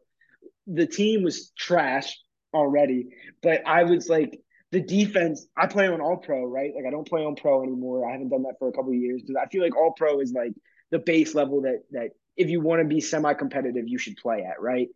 the 0.66 0.88
team 0.88 1.24
was 1.24 1.52
trash 1.58 2.18
already. 2.54 3.10
But 3.44 3.62
I 3.68 3.84
was 3.84 4.10
like, 4.10 4.40
the 4.72 4.80
defense, 4.80 5.48
I 5.58 5.68
play 5.68 5.88
on 5.88 6.00
all 6.00 6.18
pro, 6.18 6.46
right? 6.46 6.72
Like 6.76 6.86
I 6.88 6.92
don't 6.92 7.08
play 7.08 7.24
on 7.26 7.36
pro 7.36 7.64
anymore. 7.64 8.08
I 8.08 8.12
haven't 8.12 8.30
done 8.30 8.44
that 8.44 8.56
for 8.60 8.70
a 8.70 8.72
couple 8.72 8.94
years 8.94 9.22
because 9.22 9.36
I 9.36 9.48
feel 9.50 9.64
like 9.64 9.76
all 9.76 9.94
pro 9.98 10.20
is 10.20 10.32
like 10.32 10.54
the 10.92 11.00
base 11.00 11.36
level 11.36 11.62
that 11.62 11.84
that 11.92 12.12
if 12.36 12.50
you 12.50 12.62
want 12.62 12.82
to 12.82 12.88
be 12.88 13.02
semi 13.02 13.34
competitive, 13.34 13.88
you 13.88 13.98
should 13.98 14.18
play 14.18 14.44
at, 14.44 14.62
right? 14.62 14.90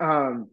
Um, 0.00 0.48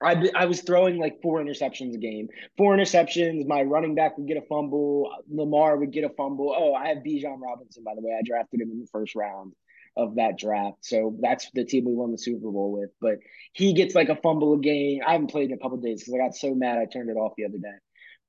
I, 0.00 0.30
I 0.34 0.46
was 0.46 0.60
throwing 0.60 0.98
like 0.98 1.20
four 1.22 1.42
interceptions 1.42 1.94
a 1.94 1.98
game. 1.98 2.28
Four 2.56 2.76
interceptions. 2.76 3.46
My 3.46 3.62
running 3.62 3.94
back 3.94 4.16
would 4.16 4.28
get 4.28 4.36
a 4.36 4.46
fumble. 4.48 5.12
Lamar 5.28 5.76
would 5.76 5.92
get 5.92 6.04
a 6.04 6.10
fumble. 6.10 6.54
Oh, 6.56 6.72
I 6.72 6.88
have 6.88 6.98
Bijan 6.98 7.40
Robinson, 7.40 7.82
by 7.84 7.94
the 7.94 8.00
way. 8.00 8.16
I 8.16 8.22
drafted 8.24 8.60
him 8.60 8.70
in 8.70 8.80
the 8.80 8.86
first 8.92 9.14
round 9.16 9.54
of 9.96 10.14
that 10.14 10.38
draft. 10.38 10.78
So 10.82 11.16
that's 11.20 11.50
the 11.52 11.64
team 11.64 11.84
we 11.84 11.94
won 11.94 12.12
the 12.12 12.18
Super 12.18 12.50
Bowl 12.50 12.70
with. 12.70 12.90
But 13.00 13.18
he 13.52 13.72
gets 13.72 13.96
like 13.96 14.08
a 14.08 14.16
fumble 14.16 14.54
a 14.54 14.58
game. 14.58 15.00
I 15.04 15.12
haven't 15.12 15.32
played 15.32 15.50
in 15.50 15.58
a 15.58 15.60
couple 15.60 15.78
days 15.78 16.00
because 16.00 16.14
I 16.14 16.18
got 16.18 16.36
so 16.36 16.54
mad 16.54 16.78
I 16.78 16.86
turned 16.86 17.10
it 17.10 17.16
off 17.16 17.32
the 17.36 17.46
other 17.46 17.58
day. 17.58 17.76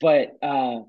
But 0.02 0.38
uh, 0.42 0.82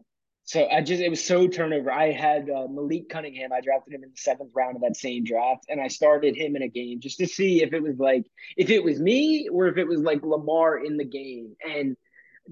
so 0.51 0.67
I 0.69 0.81
just, 0.81 1.01
it 1.01 1.09
was 1.09 1.25
so 1.25 1.47
turnover. 1.47 1.93
I 1.93 2.11
had 2.11 2.51
uh, 2.51 2.67
Malik 2.69 3.09
Cunningham. 3.09 3.53
I 3.53 3.61
drafted 3.61 3.95
him 3.95 4.03
in 4.03 4.11
the 4.11 4.17
seventh 4.17 4.51
round 4.53 4.75
of 4.75 4.83
that 4.83 4.97
same 4.97 5.23
draft. 5.23 5.67
And 5.69 5.81
I 5.81 5.87
started 5.87 6.35
him 6.35 6.57
in 6.57 6.63
a 6.63 6.69
game 6.69 6.99
just 6.99 7.19
to 7.19 7.29
see 7.29 7.63
if 7.63 7.73
it 7.73 7.81
was 7.81 8.01
like, 8.01 8.25
if 8.57 8.69
it 8.69 8.83
was 8.83 8.99
me 8.99 9.49
or 9.49 9.69
if 9.69 9.77
it 9.77 9.87
was 9.87 10.01
like 10.01 10.25
Lamar 10.25 10.85
in 10.85 10.97
the 10.97 11.05
game. 11.05 11.55
And 11.65 11.97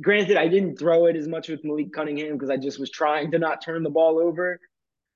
granted, 0.01 0.37
I 0.37 0.47
didn't 0.47 0.79
throw 0.79 1.07
it 1.07 1.17
as 1.17 1.27
much 1.27 1.49
with 1.49 1.65
Malik 1.65 1.93
Cunningham 1.93 2.35
because 2.35 2.51
I 2.51 2.57
just 2.57 2.79
was 2.79 2.89
trying 2.89 3.33
to 3.33 3.41
not 3.41 3.65
turn 3.65 3.83
the 3.83 3.91
ball 3.91 4.21
over. 4.21 4.61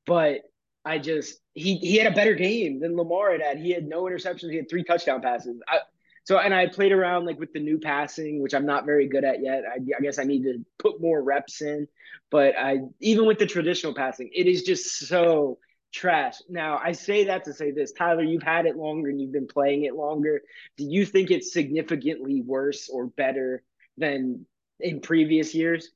But 0.05 0.41
I 0.85 0.99
just, 0.99 1.39
he, 1.55 1.77
he 1.77 1.99
had 1.99 2.13
a 2.13 2.17
better 2.17 2.35
game 2.35 2.81
than 2.81 2.97
Lamar 2.97 3.31
had 3.31 3.43
had. 3.43 3.59
He 3.59 3.71
had 3.71 3.87
no 3.87 4.07
interceptions. 4.07 4.51
He 4.51 4.57
had 4.57 4.69
three 4.69 4.83
touchdown 4.83 5.23
passes. 5.23 5.57
I, 5.69 5.79
so 6.25 6.39
and 6.39 6.55
I 6.55 6.69
played 6.69 6.93
around 6.93 7.27
like 7.27 7.39
with 7.39 7.53
the 7.53 7.61
new 7.61 7.79
passing, 7.79 8.41
which 8.41 8.55
I'm 8.55 8.67
not 8.67 8.87
very 8.87 9.09
good 9.09 9.25
at 9.25 9.43
yet. 9.43 9.65
I, 9.69 9.79
I, 9.97 10.01
guess 10.01 10.19
I 10.19 10.25
need 10.25 10.45
to 10.45 10.65
put 10.79 11.01
more 11.01 11.23
reps 11.23 11.63
in. 11.63 11.89
But 12.31 12.57
I 12.57 12.79
even 13.01 13.27
with 13.27 13.39
the 13.39 13.47
traditional 13.47 13.95
passing, 13.95 14.31
it 14.33 14.47
is 14.47 14.63
just 14.63 14.99
so 14.99 15.59
trash. 15.93 16.37
Now 16.49 16.81
I 16.83 16.93
say 16.93 17.25
that 17.25 17.45
to 17.45 17.53
say 17.53 17.73
this, 17.73 17.93
Tyler, 17.93 18.23
you've 18.23 18.43
had 18.43 18.67
it 18.67 18.77
longer 18.77 19.11
and 19.11 19.21
you've 19.21 19.33
been 19.33 19.49
playing 19.49 19.85
it 19.85 19.95
longer. 19.95 20.43
Do 20.77 20.85
you 20.85 21.05
think 21.05 21.31
it's 21.31 21.53
significantly 21.53 22.41
worse 22.41 22.89
or 22.89 23.07
better 23.07 23.63
than 23.99 24.47
in 24.79 25.01
previous 25.01 25.55
years? 25.55 25.91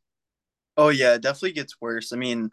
Oh 0.77 0.89
yeah, 0.89 1.15
it 1.15 1.23
definitely 1.23 1.53
gets 1.53 1.81
worse. 1.81 2.13
I 2.13 2.17
mean, 2.17 2.51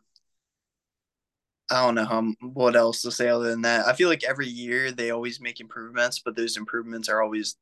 I 1.73 1.85
don't 1.85 1.95
know 1.95 2.05
how, 2.05 2.33
what 2.41 2.75
else 2.75 3.01
to 3.01 3.11
say 3.11 3.29
other 3.29 3.49
than 3.49 3.63
that. 3.63 3.87
I 3.87 3.93
feel 3.93 4.09
like 4.09 4.23
every 4.23 4.47
year 4.47 4.91
they 4.91 5.11
always 5.11 5.41
make 5.41 5.59
improvements, 5.59 6.21
but 6.23 6.35
those 6.35 6.55
improvements 6.55 7.09
are 7.09 7.21
always 7.21 7.55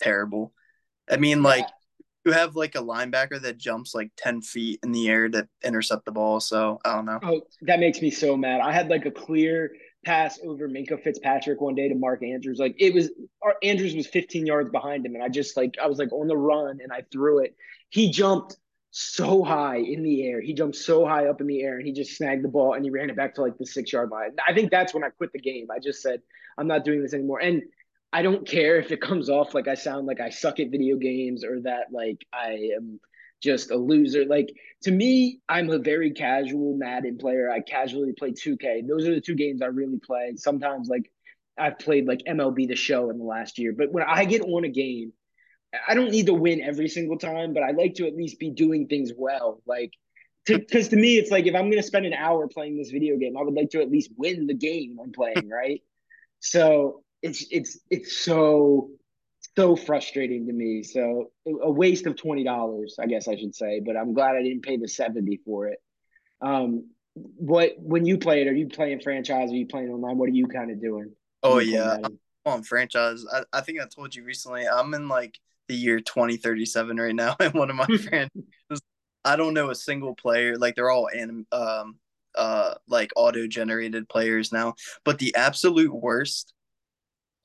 terrible. 0.00 0.52
I 1.10 1.16
mean, 1.16 1.42
like 1.42 1.64
yeah. 1.64 2.04
you 2.24 2.32
have 2.32 2.56
like 2.56 2.74
a 2.74 2.82
linebacker 2.82 3.40
that 3.42 3.58
jumps 3.58 3.94
like 3.94 4.10
ten 4.16 4.40
feet 4.40 4.80
in 4.82 4.92
the 4.92 5.08
air 5.08 5.28
to 5.28 5.48
intercept 5.64 6.04
the 6.04 6.12
ball. 6.12 6.40
So 6.40 6.78
I 6.84 6.94
don't 6.94 7.06
know. 7.06 7.20
Oh, 7.22 7.42
that 7.62 7.80
makes 7.80 8.00
me 8.00 8.10
so 8.10 8.36
mad. 8.36 8.60
I 8.60 8.72
had 8.72 8.88
like 8.88 9.06
a 9.06 9.10
clear 9.10 9.72
pass 10.04 10.38
over 10.44 10.68
Minkah 10.68 11.02
Fitzpatrick 11.02 11.60
one 11.60 11.74
day 11.74 11.88
to 11.88 11.94
Mark 11.94 12.22
Andrews. 12.22 12.58
Like 12.58 12.76
it 12.78 12.94
was, 12.94 13.10
Andrews 13.62 13.94
was 13.94 14.06
15 14.06 14.46
yards 14.46 14.70
behind 14.70 15.04
him, 15.04 15.14
and 15.14 15.22
I 15.22 15.28
just 15.28 15.56
like 15.56 15.74
I 15.82 15.86
was 15.86 15.98
like 15.98 16.12
on 16.12 16.28
the 16.28 16.36
run 16.36 16.78
and 16.82 16.92
I 16.92 17.02
threw 17.12 17.40
it. 17.40 17.56
He 17.90 18.10
jumped 18.10 18.56
so 18.98 19.44
high 19.44 19.76
in 19.76 20.02
the 20.02 20.26
air. 20.26 20.40
He 20.40 20.54
jumped 20.54 20.76
so 20.76 21.04
high 21.04 21.26
up 21.26 21.42
in 21.42 21.46
the 21.46 21.62
air 21.62 21.76
and 21.76 21.86
he 21.86 21.92
just 21.92 22.16
snagged 22.16 22.42
the 22.42 22.48
ball 22.48 22.72
and 22.72 22.82
he 22.82 22.90
ran 22.90 23.10
it 23.10 23.16
back 23.16 23.34
to 23.34 23.42
like 23.42 23.58
the 23.58 23.66
six 23.66 23.92
yard 23.92 24.10
line. 24.10 24.30
I 24.48 24.54
think 24.54 24.70
that's 24.70 24.94
when 24.94 25.04
I 25.04 25.10
quit 25.10 25.32
the 25.34 25.38
game. 25.38 25.66
I 25.70 25.78
just 25.78 26.00
said, 26.00 26.22
I'm 26.56 26.66
not 26.66 26.86
doing 26.86 27.02
this 27.02 27.12
anymore. 27.12 27.40
And 27.40 27.62
I 28.14 28.22
don't 28.22 28.48
care 28.48 28.78
if 28.78 28.92
it 28.92 29.02
comes 29.02 29.28
off 29.28 29.52
like 29.52 29.68
I 29.68 29.74
sound 29.74 30.06
like 30.06 30.20
I 30.20 30.30
suck 30.30 30.60
at 30.60 30.70
video 30.70 30.96
games 30.96 31.44
or 31.44 31.60
that 31.60 31.92
like 31.92 32.26
I 32.32 32.70
am 32.74 32.98
just 33.42 33.70
a 33.70 33.76
loser. 33.76 34.24
Like 34.24 34.48
to 34.84 34.90
me, 34.90 35.40
I'm 35.46 35.68
a 35.68 35.78
very 35.78 36.12
casual 36.12 36.74
Madden 36.78 37.18
player. 37.18 37.50
I 37.50 37.60
casually 37.60 38.14
play 38.14 38.32
2K. 38.32 38.88
Those 38.88 39.06
are 39.06 39.14
the 39.14 39.20
two 39.20 39.34
games 39.34 39.60
I 39.60 39.66
really 39.66 39.98
play. 39.98 40.32
Sometimes 40.36 40.88
like 40.88 41.12
I've 41.58 41.78
played 41.78 42.06
like 42.06 42.20
MLB 42.26 42.66
the 42.66 42.76
show 42.76 43.10
in 43.10 43.18
the 43.18 43.24
last 43.24 43.58
year. 43.58 43.74
But 43.76 43.92
when 43.92 44.04
I 44.04 44.24
get 44.24 44.40
on 44.40 44.64
a 44.64 44.70
game 44.70 45.12
I 45.86 45.94
don't 45.94 46.10
need 46.10 46.26
to 46.26 46.34
win 46.34 46.60
every 46.60 46.88
single 46.88 47.18
time, 47.18 47.54
but 47.54 47.62
I 47.62 47.70
like 47.70 47.94
to 47.94 48.06
at 48.06 48.16
least 48.16 48.38
be 48.38 48.50
doing 48.50 48.86
things 48.86 49.12
well. 49.16 49.62
Like, 49.66 49.92
because 50.46 50.88
to, 50.88 50.96
to, 50.96 51.00
me, 51.00 51.16
it's 51.16 51.30
like 51.30 51.46
if 51.46 51.54
I'm 51.54 51.70
going 51.70 51.82
to 51.82 51.82
spend 51.82 52.06
an 52.06 52.14
hour 52.14 52.46
playing 52.48 52.76
this 52.76 52.90
video 52.90 53.16
game, 53.16 53.36
I 53.36 53.42
would 53.42 53.54
like 53.54 53.70
to 53.70 53.80
at 53.80 53.90
least 53.90 54.10
win 54.16 54.46
the 54.46 54.54
game 54.54 54.98
I'm 55.02 55.12
playing, 55.12 55.48
right? 55.50 55.82
so 56.40 57.02
it's 57.22 57.46
it's 57.50 57.78
it's 57.90 58.16
so 58.16 58.90
so 59.56 59.74
frustrating 59.74 60.46
to 60.46 60.52
me. 60.52 60.82
So 60.82 61.30
a 61.46 61.70
waste 61.70 62.06
of 62.06 62.16
twenty 62.16 62.44
dollars, 62.44 62.96
I 63.00 63.06
guess 63.06 63.28
I 63.28 63.36
should 63.36 63.54
say. 63.54 63.80
But 63.80 63.96
I'm 63.96 64.14
glad 64.14 64.36
I 64.36 64.42
didn't 64.42 64.62
pay 64.62 64.76
the 64.76 64.88
seventy 64.88 65.40
for 65.44 65.68
it. 65.68 65.78
Um, 66.40 66.90
what 67.14 67.72
when 67.78 68.04
you 68.04 68.18
play 68.18 68.42
it? 68.42 68.48
Are 68.48 68.54
you 68.54 68.68
playing 68.68 69.00
franchise? 69.00 69.50
Are 69.50 69.56
you 69.56 69.66
playing 69.66 69.90
online? 69.90 70.18
What 70.18 70.28
are 70.28 70.34
you 70.34 70.46
kind 70.46 70.70
of 70.70 70.80
doing? 70.80 71.12
Oh 71.42 71.58
yeah, 71.58 71.96
I'm 72.04 72.18
on 72.44 72.62
franchise. 72.62 73.24
I, 73.32 73.42
I 73.52 73.60
think 73.60 73.80
I 73.80 73.86
told 73.86 74.14
you 74.14 74.22
recently. 74.22 74.66
I'm 74.68 74.92
in 74.94 75.08
like 75.08 75.38
the 75.68 75.74
year 75.74 76.00
2037 76.00 76.96
right 76.96 77.14
now, 77.14 77.36
and 77.40 77.54
one 77.54 77.70
of 77.70 77.76
my 77.76 77.86
friends 77.86 78.30
I 79.26 79.34
don't 79.34 79.54
know 79.54 79.70
a 79.70 79.74
single 79.74 80.14
player. 80.14 80.56
Like 80.56 80.76
they're 80.76 80.90
all 80.90 81.08
anim, 81.12 81.46
um, 81.50 81.96
uh, 82.36 82.74
like 82.88 83.10
auto 83.16 83.48
generated 83.48 84.08
players 84.08 84.52
now. 84.52 84.74
But 85.04 85.18
the 85.18 85.34
absolute 85.34 85.92
worst 85.92 86.54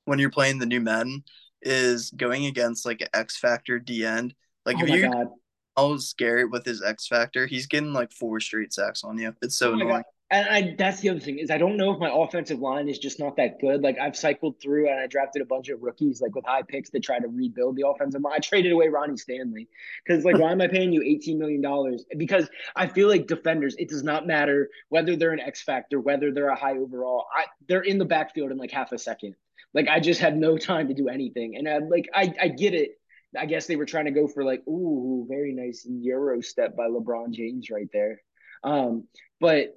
when 0.06 0.20
you're 0.20 0.30
playing 0.30 0.60
the 0.60 0.68
new 0.68 0.80
Madden 0.80 1.24
is 1.64 2.12
going 2.12 2.46
against 2.46 2.86
like 2.86 3.02
an 3.02 3.08
X 3.14 3.38
Factor 3.38 3.80
D 3.80 4.06
end. 4.06 4.36
Like 4.64 4.78
oh 4.78 4.84
if 4.84 4.90
you 4.90 5.12
God. 5.12 5.28
all 5.76 5.98
scary 5.98 6.46
with 6.46 6.66
his 6.66 6.84
X 6.84 7.08
Factor, 7.08 7.48
he's 7.48 7.66
getting 7.66 7.94
like 7.94 8.12
four 8.14 8.40
straight 8.40 8.74
sacks 8.74 9.04
on 9.04 9.18
you. 9.18 9.36
It's 9.42 9.56
so 9.56 9.72
oh 9.72 9.74
annoying. 9.74 9.90
God. 9.90 10.04
And 10.32 10.48
I, 10.48 10.76
that's 10.78 11.02
the 11.02 11.10
other 11.10 11.20
thing 11.20 11.40
is 11.40 11.52
I 11.52 11.58
don't 11.58 11.76
know 11.76 11.92
if 11.92 12.00
my 12.00 12.10
offensive 12.12 12.60
line 12.60 12.88
is 12.88 12.98
just 12.98 13.20
not 13.20 13.36
that 13.36 13.60
good. 13.60 13.82
Like 13.82 14.00
I've 14.00 14.16
cycled 14.16 14.62
through 14.62 14.90
and 14.90 14.98
I 14.98 15.06
drafted 15.06 15.42
a 15.42 15.46
bunch 15.46 15.68
of 15.68 15.84
rookies 15.84 16.22
like 16.22 16.34
with 16.34 16.46
high 16.46 16.62
picks 16.62 16.90
to 16.92 17.02
try 17.02 17.20
to 17.20 17.28
rebuild 17.28 17.76
the 17.76 17.86
offensive 17.86 18.22
line. 18.22 18.34
I 18.38 18.40
traded 18.40 18.72
away 18.72 18.88
Ronnie 18.88 19.18
Stanley 19.18 19.68
because 20.06 20.24
like 20.24 20.38
why 20.40 20.54
am 20.54 20.62
I 20.62 20.68
paying 20.68 20.94
you 20.94 21.02
eighteen 21.04 21.38
million 21.38 21.62
dollars? 21.62 22.06
Because 22.18 22.50
I 22.78 22.88
feel 22.88 23.10
like 23.10 23.28
defenders, 23.28 23.76
it 23.78 23.90
does 23.90 24.04
not 24.04 24.26
matter 24.26 24.70
whether 24.88 25.18
they're 25.18 25.34
an 25.34 25.42
X 25.42 25.62
factor, 25.62 26.00
whether 26.00 26.32
they're 26.32 26.48
a 26.48 26.56
high 26.56 26.78
overall. 26.78 27.26
I, 27.36 27.48
they're 27.68 27.82
in 27.82 27.98
the 27.98 28.06
backfield 28.06 28.52
in 28.52 28.58
like 28.58 28.72
half 28.72 28.94
a 28.94 28.98
second. 28.98 29.36
Like 29.74 29.90
I 29.90 30.00
just 30.00 30.22
have 30.22 30.36
no 30.36 30.58
time 30.72 30.88
to 30.88 30.94
do 30.94 31.10
anything, 31.10 31.58
and 31.58 31.68
I 31.68 31.80
like 31.80 32.10
I 32.16 32.34
I 32.42 32.48
get 32.48 32.74
it. 32.74 32.92
I 33.38 33.48
guess 33.48 33.68
they 33.68 33.76
were 33.76 33.86
trying 33.86 34.06
to 34.06 34.12
go 34.12 34.30
for 34.30 34.46
like 34.46 34.66
ooh 34.66 35.26
very 35.30 35.54
nice 35.54 35.86
Euro 35.90 36.40
step 36.40 36.78
by 36.78 36.88
LeBron 36.88 37.32
James 37.32 37.70
right 37.70 37.90
there. 37.92 38.22
Um, 38.64 39.08
but 39.42 39.76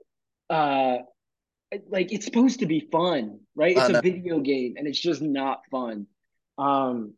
uh 0.51 0.99
like 1.89 2.13
it's 2.13 2.25
supposed 2.25 2.61
to 2.61 2.67
be 2.67 2.89
fun, 2.93 3.41
right? 3.57 3.77
It's 3.77 3.89
a 3.89 4.01
video 4.01 4.39
game 4.41 4.75
and 4.77 4.87
it's 4.87 5.01
just 5.01 5.23
not 5.23 5.63
fun. 5.71 6.07
Um 6.59 7.15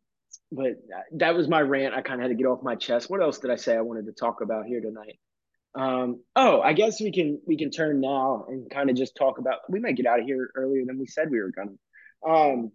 but 0.51 0.77
that 1.13 1.35
was 1.35 1.47
my 1.47 1.61
rant. 1.61 1.93
I 1.93 2.01
kind 2.01 2.19
of 2.19 2.23
had 2.23 2.29
to 2.29 2.41
get 2.41 2.47
off 2.47 2.63
my 2.63 2.75
chest. 2.75 3.09
What 3.09 3.21
else 3.21 3.39
did 3.39 3.51
I 3.51 3.55
say 3.55 3.75
I 3.75 3.81
wanted 3.81 4.05
to 4.05 4.13
talk 4.13 4.41
about 4.41 4.65
here 4.65 4.79
tonight? 4.79 5.19
Um, 5.75 6.21
oh, 6.35 6.61
I 6.61 6.73
guess 6.73 7.01
we 7.01 7.11
can 7.11 7.39
we 7.45 7.57
can 7.57 7.69
turn 7.69 8.01
now 8.01 8.45
and 8.47 8.69
kind 8.69 8.89
of 8.89 8.95
just 8.95 9.15
talk 9.15 9.37
about. 9.37 9.59
We 9.69 9.79
might 9.79 9.95
get 9.95 10.07
out 10.07 10.19
of 10.19 10.25
here 10.25 10.49
earlier 10.55 10.83
than 10.85 10.97
we 10.97 11.05
said 11.05 11.29
we 11.29 11.39
were 11.39 11.51
gonna. 11.51 11.73
Um, 12.27 12.71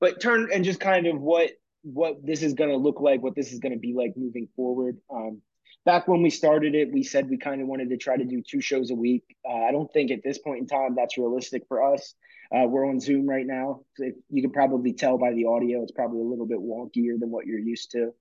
but 0.00 0.20
turn 0.20 0.48
and 0.52 0.64
just 0.64 0.80
kind 0.80 1.06
of 1.06 1.20
what 1.20 1.50
what 1.82 2.24
this 2.24 2.42
is 2.42 2.54
gonna 2.54 2.76
look 2.76 3.00
like, 3.00 3.22
what 3.22 3.34
this 3.34 3.52
is 3.52 3.58
gonna 3.58 3.78
be 3.78 3.94
like 3.94 4.12
moving 4.16 4.48
forward. 4.54 4.98
Um, 5.10 5.40
back 5.84 6.08
when 6.08 6.22
we 6.22 6.30
started 6.30 6.74
it, 6.74 6.92
we 6.92 7.02
said 7.02 7.28
we 7.28 7.38
kind 7.38 7.60
of 7.60 7.68
wanted 7.68 7.90
to 7.90 7.96
try 7.96 8.16
to 8.16 8.24
do 8.24 8.42
two 8.42 8.60
shows 8.60 8.90
a 8.90 8.94
week. 8.94 9.24
Uh, 9.48 9.64
I 9.64 9.72
don't 9.72 9.92
think 9.92 10.10
at 10.10 10.22
this 10.22 10.38
point 10.38 10.60
in 10.60 10.66
time 10.66 10.94
that's 10.96 11.18
realistic 11.18 11.64
for 11.68 11.94
us. 11.94 12.14
Uh, 12.54 12.66
we're 12.66 12.86
on 12.86 13.00
Zoom 13.00 13.26
right 13.26 13.46
now. 13.46 13.80
So 13.96 14.10
you 14.30 14.42
can 14.42 14.50
probably 14.50 14.92
tell 14.92 15.16
by 15.18 15.32
the 15.32 15.46
audio, 15.46 15.82
it's 15.82 15.92
probably 15.92 16.20
a 16.20 16.24
little 16.24 16.46
bit 16.46 16.58
wonkier 16.58 17.18
than 17.18 17.30
what 17.30 17.46
you're 17.46 17.58
used 17.58 17.92
to. 17.92 18.12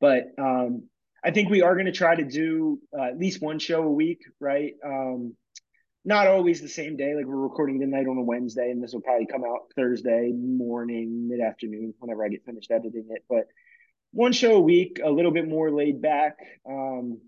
But 0.00 0.32
um, 0.38 0.84
I 1.24 1.30
think 1.30 1.50
we 1.50 1.62
are 1.62 1.74
going 1.74 1.86
to 1.86 1.92
try 1.92 2.14
to 2.14 2.24
do 2.24 2.80
uh, 2.96 3.04
at 3.04 3.18
least 3.18 3.40
one 3.40 3.58
show 3.58 3.82
a 3.82 3.90
week, 3.90 4.22
right? 4.40 4.74
Um, 4.84 5.34
not 6.04 6.28
always 6.28 6.60
the 6.60 6.68
same 6.68 6.96
day. 6.96 7.14
Like 7.14 7.26
we're 7.26 7.36
recording 7.36 7.80
tonight 7.80 8.06
on 8.06 8.16
a 8.16 8.22
Wednesday, 8.22 8.70
and 8.70 8.82
this 8.82 8.92
will 8.92 9.00
probably 9.00 9.26
come 9.26 9.42
out 9.44 9.72
Thursday 9.74 10.32
morning, 10.32 11.28
mid 11.28 11.40
afternoon, 11.40 11.94
whenever 11.98 12.24
I 12.24 12.28
get 12.28 12.44
finished 12.44 12.70
editing 12.70 13.08
it. 13.10 13.24
But 13.28 13.46
one 14.12 14.32
show 14.32 14.56
a 14.56 14.60
week, 14.60 15.00
a 15.04 15.10
little 15.10 15.32
bit 15.32 15.48
more 15.48 15.70
laid 15.70 16.00
back. 16.00 16.38
Um, 16.68 17.20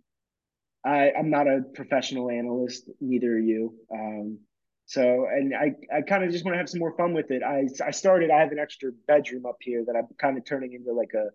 I, 0.85 1.13
I'm 1.19 1.31
not 1.31 1.47
a 1.47 1.63
professional 1.75 2.31
analyst, 2.31 2.89
neither 3.01 3.33
are 3.33 3.39
you. 3.39 3.75
Um, 3.93 4.39
so, 4.87 5.27
and 5.31 5.55
I, 5.55 5.75
I 5.95 6.01
kind 6.01 6.25
of 6.25 6.31
just 6.31 6.45
want 6.45 6.55
to 6.55 6.59
have 6.59 6.69
some 6.69 6.81
more 6.81 6.97
fun 6.97 7.13
with 7.13 7.31
it. 7.31 7.43
I, 7.43 7.69
I 7.85 7.91
started, 7.91 8.31
I 8.31 8.41
have 8.41 8.53
an 8.53 8.59
extra 8.59 8.91
bedroom 9.07 9.45
up 9.45 9.57
here 9.61 9.85
that 9.87 9.97
I'm 9.97 10.07
kind 10.19 10.39
of 10.39 10.47
turning 10.47 10.73
into 10.73 10.93
like 10.93 11.13
a 11.15 11.29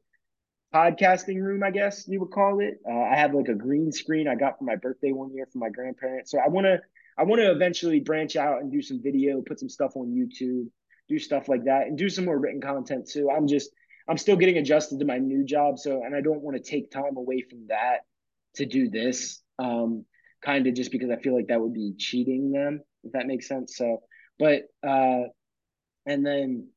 podcasting 0.75 1.39
room, 1.39 1.62
I 1.62 1.69
guess 1.69 2.08
you 2.08 2.19
would 2.21 2.32
call 2.32 2.60
it. 2.62 2.79
Uh, 2.89 3.03
I 3.03 3.15
have 3.15 3.36
like 3.36 3.49
a 3.49 3.53
green 3.53 3.91
screen 3.91 4.27
I 4.27 4.34
got 4.36 4.58
for 4.58 4.63
my 4.63 4.75
birthday 4.75 5.12
one 5.12 5.32
year 5.36 5.47
from 5.51 5.60
my 5.60 5.69
grandparents. 5.69 6.32
So 6.32 6.39
I 6.39 6.47
want 6.47 6.65
to, 6.65 6.79
I 7.15 7.23
want 7.23 7.41
to 7.41 7.51
eventually 7.51 7.99
branch 7.99 8.36
out 8.36 8.62
and 8.62 8.71
do 8.71 8.82
some 8.82 8.99
video, 9.03 9.43
put 9.43 9.60
some 9.60 9.69
stuff 9.69 9.95
on 9.95 10.08
YouTube, 10.08 10.67
do 11.08 11.19
stuff 11.19 11.47
like 11.47 11.65
that, 11.65 11.86
and 11.86 11.95
do 11.95 12.10
some 12.10 12.25
more 12.25 12.39
written 12.39 12.60
content 12.60 13.08
too. 13.08 13.29
I'm 13.29 13.45
just, 13.45 13.69
I'm 14.08 14.18
still 14.18 14.36
getting 14.36 14.58
adjusted 14.58 15.00
to 15.00 15.06
my 15.06 15.18
new 15.18 15.46
job. 15.46 15.80
So, 15.80 16.04
and 16.04 16.16
I 16.16 16.22
don't 16.22 16.42
want 16.42 16.58
to 16.58 16.63
take 16.63 16.92
time 16.92 17.18
away 17.18 17.42
from 17.50 17.68
that 17.70 18.02
to 18.56 18.66
do 18.66 18.89
this. 18.89 19.42
Um, 19.60 20.06
kind 20.44 20.68
of 20.68 20.74
just 20.74 20.92
because 20.92 21.10
I 21.10 21.18
feel 21.18 21.36
like 21.36 21.48
that 21.48 21.62
would 21.62 21.74
be 21.74 21.94
cheating 21.98 22.52
them, 22.52 22.82
if 23.04 23.13
that 23.13 23.28
makes 23.28 23.48
sense. 23.48 23.78
So, 23.78 24.02
but, 24.38 24.63
uh, 24.86 25.24
and 26.06 26.26
then, 26.26 26.68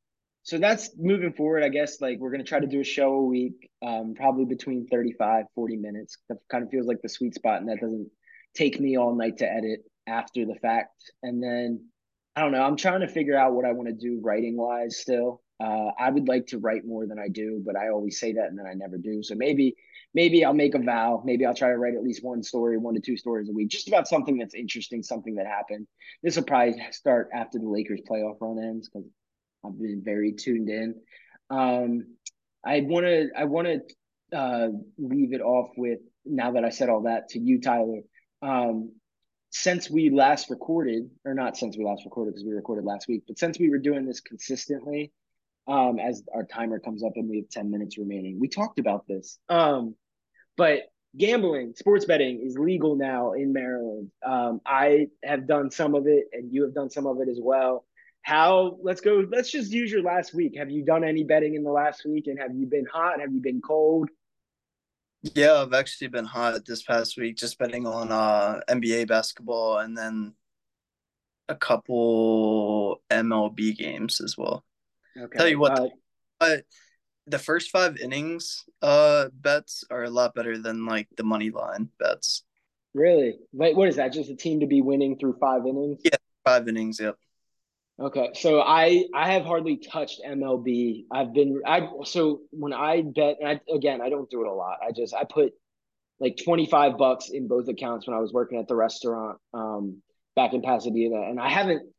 so 0.43 0.57
that's 0.57 0.91
moving 0.97 1.33
forward. 1.33 1.63
I 1.63 1.69
guess 1.69 1.99
like 1.99 2.19
we're 2.19 2.31
going 2.31 2.43
to 2.43 2.47
try 2.47 2.61
to 2.61 2.67
do 2.67 2.79
a 2.79 2.85
show 2.85 3.13
a 3.13 3.23
week, 3.23 3.69
um, 3.85 4.13
probably 4.15 4.45
between 4.45 4.87
35, 4.87 5.45
40 5.53 5.75
minutes. 5.75 6.17
That 6.29 6.37
kind 6.49 6.63
of 6.63 6.69
feels 6.69 6.87
like 6.87 7.01
the 7.01 7.09
sweet 7.09 7.35
spot. 7.35 7.59
And 7.59 7.67
that 7.69 7.81
doesn't 7.81 8.09
take 8.55 8.79
me 8.79 8.97
all 8.97 9.13
night 9.13 9.37
to 9.39 9.51
edit 9.51 9.81
after 10.07 10.45
the 10.45 10.55
fact. 10.55 11.11
And 11.21 11.43
then, 11.43 11.87
I 12.37 12.41
don't 12.41 12.53
know. 12.53 12.61
I'm 12.61 12.77
trying 12.77 13.01
to 13.01 13.07
figure 13.07 13.35
out 13.35 13.53
what 13.53 13.65
I 13.65 13.73
want 13.73 13.89
to 13.89 13.93
do 13.93 14.21
writing 14.23 14.55
wise 14.55 14.97
still. 14.97 15.41
Uh, 15.59 15.89
I 15.97 16.09
would 16.11 16.27
like 16.27 16.47
to 16.47 16.59
write 16.59 16.85
more 16.85 17.07
than 17.07 17.17
I 17.17 17.29
do, 17.29 17.61
but 17.65 17.75
I 17.75 17.89
always 17.89 18.19
say 18.19 18.33
that 18.33 18.47
and 18.47 18.57
then 18.57 18.67
I 18.67 18.73
never 18.73 18.97
do. 18.97 19.23
So 19.23 19.33
maybe, 19.35 19.75
maybe 20.13 20.45
I'll 20.45 20.53
make 20.53 20.75
a 20.75 20.79
vow. 20.79 21.23
Maybe 21.25 21.45
I'll 21.45 21.55
try 21.55 21.69
to 21.69 21.77
write 21.77 21.95
at 21.95 22.03
least 22.03 22.23
one 22.23 22.43
story, 22.43 22.77
one 22.77 22.93
to 22.93 22.99
two 22.99 23.17
stories 23.17 23.49
a 23.49 23.53
week, 23.53 23.69
just 23.69 23.87
about 23.87 24.07
something 24.07 24.37
that's 24.37 24.53
interesting, 24.53 25.01
something 25.01 25.35
that 25.35 25.47
happened. 25.47 25.87
This 26.21 26.35
will 26.35 26.43
probably 26.43 26.75
start 26.91 27.29
after 27.33 27.57
the 27.57 27.67
Lakers 27.67 28.01
playoff 28.09 28.37
run 28.39 28.59
ends 28.63 28.87
because 28.87 29.09
I've 29.65 29.77
been 29.79 30.03
very 30.03 30.33
tuned 30.33 30.69
in. 30.69 30.95
Um, 31.49 32.15
I 32.63 32.81
want 32.81 33.05
to, 33.05 33.29
I 33.35 33.45
want 33.45 33.67
to 33.67 34.37
uh, 34.37 34.67
leave 34.97 35.33
it 35.33 35.41
off 35.41 35.69
with 35.75 35.99
now 36.23 36.51
that 36.51 36.65
I 36.65 36.69
said 36.69 36.89
all 36.89 37.03
that 37.03 37.29
to 37.29 37.39
you, 37.39 37.59
Tyler. 37.61 38.01
Um, 38.41 38.91
since 39.49 39.89
we 39.89 40.09
last 40.09 40.49
recorded, 40.49 41.09
or 41.25 41.33
not 41.33 41.57
since 41.57 41.77
we 41.77 41.85
last 41.85 42.03
recorded 42.05 42.33
because 42.33 42.45
we 42.45 42.53
recorded 42.53 42.85
last 42.85 43.07
week, 43.07 43.23
but 43.27 43.39
since 43.39 43.57
we 43.57 43.69
were 43.69 43.79
doing 43.79 44.05
this 44.05 44.19
consistently, 44.19 45.11
um, 45.67 45.99
as 45.99 46.23
our 46.33 46.43
timer 46.43 46.79
comes 46.79 47.03
up 47.03 47.13
and 47.15 47.29
we 47.29 47.37
have 47.37 47.49
10 47.49 47.69
minutes 47.69 47.97
remaining. 47.97 48.39
We 48.39 48.47
talked 48.47 48.79
about 48.79 49.07
this. 49.07 49.37
Um, 49.49 49.95
but 50.55 50.83
gambling, 51.15 51.73
sports 51.75 52.05
betting 52.05 52.41
is 52.41 52.57
legal 52.57 52.95
now 52.95 53.33
in 53.33 53.53
Maryland. 53.53 54.11
Um, 54.25 54.61
I 54.65 55.07
have 55.23 55.47
done 55.47 55.69
some 55.69 55.95
of 55.95 56.07
it 56.07 56.25
and 56.31 56.53
you 56.53 56.63
have 56.63 56.73
done 56.73 56.89
some 56.89 57.05
of 57.05 57.19
it 57.19 57.29
as 57.29 57.39
well. 57.41 57.85
How, 58.21 58.77
let's 58.81 59.01
go, 59.01 59.25
let's 59.31 59.51
just 59.51 59.71
use 59.71 59.91
your 59.91 60.03
last 60.03 60.33
week. 60.33 60.55
Have 60.57 60.69
you 60.69 60.83
done 60.83 61.03
any 61.03 61.23
betting 61.23 61.55
in 61.55 61.63
the 61.63 61.71
last 61.71 62.05
week 62.05 62.27
and 62.27 62.39
have 62.39 62.55
you 62.55 62.65
been 62.65 62.85
hot? 62.85 63.19
Have 63.21 63.33
you 63.33 63.41
been 63.41 63.61
cold? 63.61 64.09
Yeah, 65.21 65.61
I've 65.61 65.73
actually 65.73 66.07
been 66.07 66.25
hot 66.25 66.65
this 66.65 66.83
past 66.83 67.17
week, 67.17 67.37
just 67.37 67.57
betting 67.57 67.87
on 67.87 68.11
uh, 68.11 68.61
NBA 68.69 69.07
basketball 69.07 69.79
and 69.79 69.97
then 69.97 70.33
a 71.49 71.55
couple 71.55 73.01
MLB 73.09 73.77
games 73.77 74.21
as 74.21 74.37
well. 74.37 74.63
Okay. 75.19 75.37
Tell 75.37 75.47
you 75.47 75.59
what, 75.59 75.79
uh, 75.79 75.87
uh, 76.39 76.57
the 77.27 77.39
first 77.39 77.71
five 77.71 77.97
innings 77.97 78.63
uh 78.81 79.27
bets 79.33 79.83
are 79.91 80.03
a 80.03 80.09
lot 80.09 80.33
better 80.33 80.57
than 80.57 80.85
like 80.85 81.07
the 81.17 81.23
money 81.23 81.49
line 81.49 81.89
bets. 81.99 82.43
Really? 82.93 83.35
Wait, 83.51 83.75
what 83.75 83.89
is 83.89 83.97
that? 83.97 84.13
Just 84.13 84.29
a 84.29 84.35
team 84.35 84.61
to 84.61 84.67
be 84.67 84.81
winning 84.81 85.19
through 85.19 85.37
five 85.39 85.65
innings? 85.67 86.01
Yeah, 86.03 86.17
five 86.43 86.67
innings. 86.67 86.99
Yep. 86.99 87.15
Okay, 87.99 88.29
so 88.35 88.61
I 88.61 89.05
I 89.13 89.33
have 89.33 89.43
hardly 89.43 89.77
touched 89.77 90.21
MLB. 90.25 91.05
I've 91.11 91.33
been 91.33 91.61
I 91.65 91.87
so 92.05 92.41
when 92.51 92.73
I 92.73 93.01
bet 93.01 93.37
I, 93.45 93.59
again 93.73 94.01
I 94.01 94.09
don't 94.09 94.29
do 94.29 94.41
it 94.41 94.47
a 94.47 94.53
lot. 94.53 94.77
I 94.87 94.91
just 94.91 95.13
I 95.13 95.23
put 95.23 95.53
like 96.19 96.37
twenty 96.43 96.67
five 96.67 96.97
bucks 96.97 97.29
in 97.29 97.47
both 97.47 97.67
accounts 97.67 98.07
when 98.07 98.15
I 98.15 98.19
was 98.19 98.31
working 98.31 98.59
at 98.59 98.67
the 98.67 98.75
restaurant 98.75 99.39
um 99.53 100.01
back 100.35 100.53
in 100.53 100.61
Pasadena, 100.61 101.21
and 101.21 101.39
I 101.39 101.49
haven't 101.49 101.91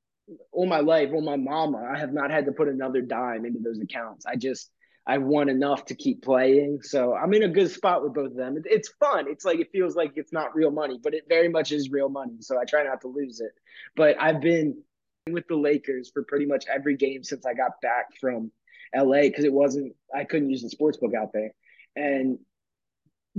all 0.52 0.66
my 0.66 0.80
life, 0.80 1.10
all 1.12 1.22
my 1.22 1.36
mama, 1.36 1.78
I 1.92 1.98
have 1.98 2.12
not 2.12 2.30
had 2.30 2.46
to 2.46 2.52
put 2.52 2.68
another 2.68 3.00
dime 3.00 3.44
into 3.44 3.60
those 3.60 3.80
accounts. 3.80 4.26
I 4.26 4.36
just 4.36 4.70
I 5.06 5.18
won 5.18 5.48
enough 5.48 5.86
to 5.86 5.94
keep 5.94 6.22
playing, 6.22 6.82
so 6.82 7.14
I'm 7.14 7.32
in 7.32 7.42
a 7.42 7.48
good 7.48 7.70
spot 7.70 8.02
with 8.02 8.12
both 8.12 8.32
of 8.32 8.36
them. 8.36 8.62
It's 8.66 8.90
fun. 9.00 9.26
It's 9.28 9.44
like 9.44 9.58
it 9.58 9.70
feels 9.72 9.96
like 9.96 10.12
it's 10.16 10.32
not 10.32 10.54
real 10.54 10.70
money, 10.70 11.00
but 11.02 11.14
it 11.14 11.24
very 11.28 11.48
much 11.48 11.72
is 11.72 11.90
real 11.90 12.10
money. 12.10 12.36
So 12.40 12.60
I 12.60 12.64
try 12.64 12.82
not 12.82 13.00
to 13.02 13.08
lose 13.08 13.40
it. 13.40 13.52
But 13.96 14.16
I've 14.20 14.40
been 14.40 14.82
with 15.30 15.46
the 15.48 15.56
Lakers 15.56 16.10
for 16.12 16.24
pretty 16.24 16.46
much 16.46 16.66
every 16.72 16.96
game 16.96 17.22
since 17.24 17.46
I 17.46 17.54
got 17.54 17.80
back 17.80 18.06
from 18.20 18.50
LA 18.94 19.22
because 19.22 19.44
it 19.44 19.52
wasn't 19.52 19.94
I 20.14 20.24
couldn't 20.24 20.50
use 20.50 20.62
the 20.62 20.70
sports 20.70 20.98
book 20.98 21.14
out 21.14 21.32
there, 21.32 21.52
and 21.96 22.38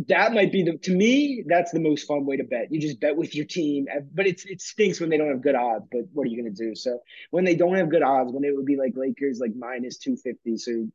that 0.08 0.34
might 0.34 0.52
be 0.52 0.64
the 0.64 0.78
to 0.78 0.92
me 0.92 1.44
that's 1.48 1.72
the 1.72 1.80
most 1.80 2.08
fun 2.08 2.26
way 2.26 2.38
to 2.38 2.44
bet 2.44 2.72
you 2.72 2.80
just 2.80 3.00
bet 3.02 3.16
with 3.16 3.36
your 3.36 3.46
team 3.46 3.86
but 4.14 4.26
it's 4.26 4.46
it 4.46 4.62
stinks 4.62 5.00
when 5.00 5.10
they 5.10 5.18
don't 5.18 5.30
have 5.30 5.42
good 5.42 5.56
odds 5.56 5.86
but 5.92 6.02
what 6.14 6.26
are 6.26 6.30
you 6.30 6.42
going 6.42 6.54
to 6.54 6.64
do 6.66 6.74
so 6.74 7.00
when 7.32 7.44
they 7.44 7.56
don't 7.56 7.76
have 7.76 7.90
good 7.90 8.04
odds 8.04 8.32
when 8.32 8.44
it 8.44 8.56
would 8.56 8.66
be 8.66 8.78
like 8.78 8.94
lakers 8.96 9.40
like 9.40 9.52
minus 9.58 9.98
250 9.98 10.58
so 10.58 10.88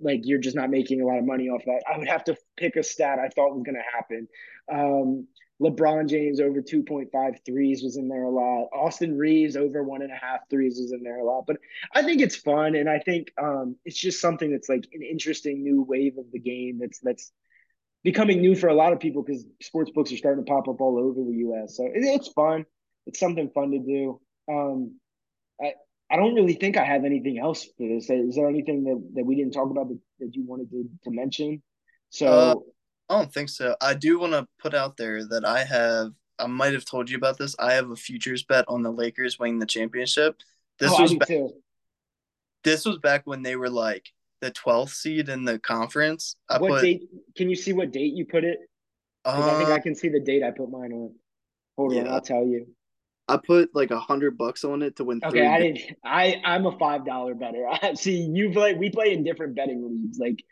like 0.00 0.20
you're 0.24 0.38
just 0.38 0.56
not 0.56 0.70
making 0.70 1.00
a 1.00 1.06
lot 1.06 1.18
of 1.18 1.24
money 1.24 1.48
off 1.48 1.62
that 1.64 1.82
i 1.92 1.96
would 1.96 2.08
have 2.08 2.24
to 2.24 2.36
pick 2.56 2.76
a 2.76 2.82
stat 2.82 3.18
i 3.18 3.28
thought 3.28 3.54
was 3.54 3.64
going 3.64 3.74
to 3.74 3.96
happen 3.96 4.28
um 4.70 5.26
LeBron 5.60 6.08
James 6.08 6.38
over 6.38 6.62
2.5 6.62 7.10
threes 7.44 7.82
was 7.82 7.96
in 7.96 8.06
there 8.06 8.22
a 8.22 8.30
lot. 8.30 8.68
Austin 8.72 9.18
Reaves 9.18 9.56
over 9.56 9.82
one 9.82 10.02
and 10.02 10.12
a 10.12 10.14
half 10.14 10.48
threes 10.48 10.78
was 10.80 10.92
in 10.92 11.02
there 11.02 11.18
a 11.18 11.24
lot. 11.24 11.46
But 11.48 11.56
I 11.92 12.04
think 12.04 12.20
it's 12.20 12.36
fun, 12.36 12.76
and 12.76 12.88
I 12.88 13.00
think 13.00 13.32
um, 13.42 13.74
it's 13.84 13.98
just 13.98 14.20
something 14.20 14.52
that's 14.52 14.68
like 14.68 14.86
an 14.92 15.02
interesting 15.02 15.64
new 15.64 15.82
wave 15.82 16.16
of 16.16 16.30
the 16.30 16.38
game. 16.38 16.78
That's 16.80 17.00
that's 17.00 17.32
becoming 18.04 18.40
new 18.40 18.54
for 18.54 18.68
a 18.68 18.74
lot 18.74 18.92
of 18.92 19.00
people 19.00 19.22
because 19.22 19.44
sports 19.62 19.90
books 19.90 20.12
are 20.12 20.16
starting 20.16 20.44
to 20.44 20.50
pop 20.50 20.68
up 20.68 20.80
all 20.80 20.98
over 20.98 21.20
the 21.28 21.38
U.S. 21.38 21.76
So 21.76 21.84
it, 21.86 21.92
it's 21.94 22.28
fun. 22.28 22.64
It's 23.06 23.18
something 23.18 23.50
fun 23.50 23.70
to 23.72 23.78
do. 23.78 24.20
Um, 24.48 24.98
I 25.60 25.72
I 26.10 26.16
don't 26.16 26.34
really 26.34 26.54
think 26.54 26.76
I 26.76 26.84
have 26.84 27.04
anything 27.04 27.38
else 27.38 27.64
for 27.64 27.86
this. 27.86 28.08
Is 28.08 28.34
there 28.34 28.48
anything 28.48 28.84
that, 28.84 29.10
that 29.14 29.24
we 29.24 29.36
didn't 29.36 29.52
talk 29.52 29.70
about 29.70 29.88
that, 29.88 29.98
that 30.20 30.34
you 30.34 30.44
wanted 30.46 30.70
to, 30.70 30.88
to 31.04 31.10
mention? 31.10 31.62
So 32.10 32.26
uh, 32.26 32.54
I 33.10 33.18
don't 33.18 33.32
think 33.32 33.50
so. 33.50 33.76
I 33.80 33.94
do 33.94 34.18
want 34.18 34.32
to 34.32 34.46
put 34.58 34.74
out 34.74 34.96
there 34.96 35.26
that 35.26 35.44
I 35.44 35.64
have. 35.64 36.12
I 36.38 36.46
might 36.46 36.72
have 36.72 36.84
told 36.84 37.10
you 37.10 37.16
about 37.16 37.36
this. 37.36 37.56
I 37.58 37.72
have 37.72 37.90
a 37.90 37.96
futures 37.96 38.44
bet 38.44 38.64
on 38.68 38.82
the 38.82 38.92
Lakers 38.92 39.38
winning 39.38 39.58
the 39.58 39.66
championship. 39.66 40.36
This 40.78 40.92
oh, 40.94 41.02
was 41.02 41.14
back, 41.14 41.28
this 42.64 42.84
was 42.84 42.98
back 42.98 43.26
when 43.26 43.42
they 43.42 43.56
were 43.56 43.70
like 43.70 44.08
the 44.40 44.50
12th 44.50 44.90
seed 44.90 45.28
in 45.28 45.44
the 45.44 45.58
conference. 45.58 46.36
I 46.48 46.58
what 46.58 46.70
put, 46.70 46.82
date? 46.82 47.08
Can 47.36 47.50
you 47.50 47.56
see 47.56 47.72
what 47.72 47.92
date 47.92 48.14
you 48.14 48.24
put 48.24 48.44
it? 48.44 48.58
Uh, 49.24 49.50
I 49.52 49.58
think 49.58 49.70
I 49.70 49.80
can 49.80 49.94
see 49.94 50.08
the 50.08 50.20
date 50.20 50.42
I 50.42 50.50
put 50.50 50.70
mine 50.70 50.92
on. 50.92 51.14
Hold 51.76 51.94
yeah. 51.94 52.02
on, 52.02 52.08
I'll 52.08 52.20
tell 52.20 52.46
you. 52.46 52.66
I 53.28 53.36
put 53.36 53.74
like 53.74 53.90
a 53.90 54.00
hundred 54.00 54.38
bucks 54.38 54.64
on 54.64 54.82
it 54.82 54.96
to 54.96 55.04
win. 55.04 55.20
Okay, 55.22 55.46
I 55.46 55.60
didn't. 55.60 55.80
I 56.04 56.40
I'm 56.44 56.66
a 56.66 56.76
five 56.78 57.04
dollar 57.04 57.34
better. 57.34 57.68
I 57.82 57.94
see 57.94 58.20
you 58.20 58.50
play. 58.50 58.74
We 58.74 58.90
play 58.90 59.12
in 59.12 59.22
different 59.22 59.54
betting 59.54 59.86
leagues. 59.86 60.18
Like 60.18 60.42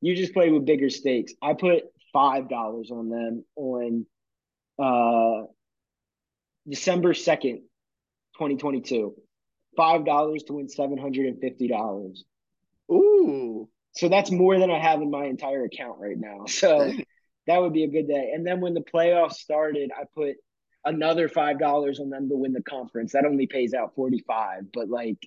you 0.00 0.16
just 0.16 0.32
play 0.32 0.50
with 0.50 0.64
bigger 0.64 0.88
stakes. 0.88 1.34
I 1.42 1.52
put 1.52 1.84
five 2.12 2.48
dollars 2.48 2.90
on 2.90 3.10
them 3.10 3.44
on 3.56 4.06
uh 4.78 5.46
December 6.66 7.12
second, 7.12 7.62
twenty 8.38 8.56
twenty 8.56 8.80
two. 8.80 9.14
Five 9.76 10.06
dollars 10.06 10.42
to 10.44 10.54
win 10.54 10.68
seven 10.68 10.96
hundred 10.96 11.26
and 11.26 11.38
fifty 11.38 11.68
dollars. 11.68 12.24
Ooh. 12.90 13.68
So 13.94 14.08
that's 14.08 14.30
more 14.30 14.58
than 14.58 14.70
I 14.70 14.78
have 14.78 15.02
in 15.02 15.10
my 15.10 15.26
entire 15.26 15.64
account 15.64 15.98
right 15.98 16.16
now. 16.16 16.44
So 16.48 16.92
that 17.46 17.60
would 17.60 17.72
be 17.72 17.84
a 17.84 17.88
good 17.88 18.06
day. 18.06 18.30
And 18.34 18.46
then 18.46 18.60
when 18.60 18.74
the 18.74 18.82
playoffs 18.82 19.34
started, 19.34 19.90
I 19.96 20.04
put 20.14 20.36
another 20.84 21.28
five 21.28 21.58
dollars 21.58 21.98
on 22.00 22.08
them 22.08 22.28
to 22.28 22.36
win 22.36 22.52
the 22.52 22.62
conference. 22.62 23.12
That 23.12 23.24
only 23.24 23.46
pays 23.46 23.74
out 23.74 23.94
forty 23.94 24.22
five, 24.26 24.72
but 24.72 24.88
like 24.88 25.18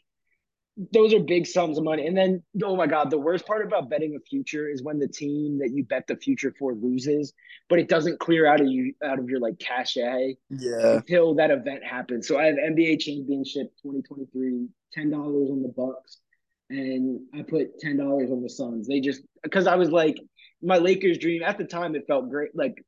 those 0.91 1.13
are 1.13 1.19
big 1.19 1.47
sums 1.47 1.77
of 1.77 1.85
money. 1.85 2.05
And 2.05 2.17
then, 2.17 2.43
oh 2.61 2.75
my 2.75 2.87
God, 2.87 3.09
the 3.09 3.17
worst 3.17 3.45
part 3.45 3.65
about 3.65 3.89
betting 3.89 4.15
a 4.15 4.19
future 4.19 4.69
is 4.69 4.83
when 4.83 4.99
the 4.99 5.07
team 5.07 5.59
that 5.59 5.71
you 5.73 5.85
bet 5.85 6.05
the 6.07 6.17
future 6.17 6.53
for 6.59 6.73
loses, 6.73 7.33
but 7.69 7.79
it 7.79 7.87
doesn't 7.87 8.19
clear 8.19 8.45
out 8.45 8.59
of 8.59 8.67
you 8.67 8.93
out 9.03 9.17
of 9.17 9.29
your 9.29 9.39
like 9.39 9.57
cachet 9.57 10.35
yeah. 10.49 10.95
until 10.95 11.35
that 11.35 11.49
event 11.49 11.83
happens. 11.83 12.27
So 12.27 12.37
I 12.37 12.45
have 12.47 12.55
NBA 12.55 12.99
championship 12.99 13.71
2023, 13.83 14.67
$10 14.97 15.13
on 15.13 15.61
the 15.61 15.69
Bucks, 15.69 16.17
and 16.69 17.19
I 17.34 17.41
put 17.43 17.82
$10 17.82 17.99
on 18.32 18.41
the 18.41 18.49
Suns. 18.49 18.88
They 18.88 18.99
just 18.99 19.21
because 19.43 19.67
I 19.67 19.75
was 19.75 19.89
like 19.89 20.17
my 20.62 20.78
Lakers 20.78 21.17
dream 21.17 21.43
at 21.43 21.58
the 21.58 21.63
time, 21.63 21.95
it 21.95 22.08
felt 22.08 22.30
great. 22.30 22.56
Like 22.56 22.84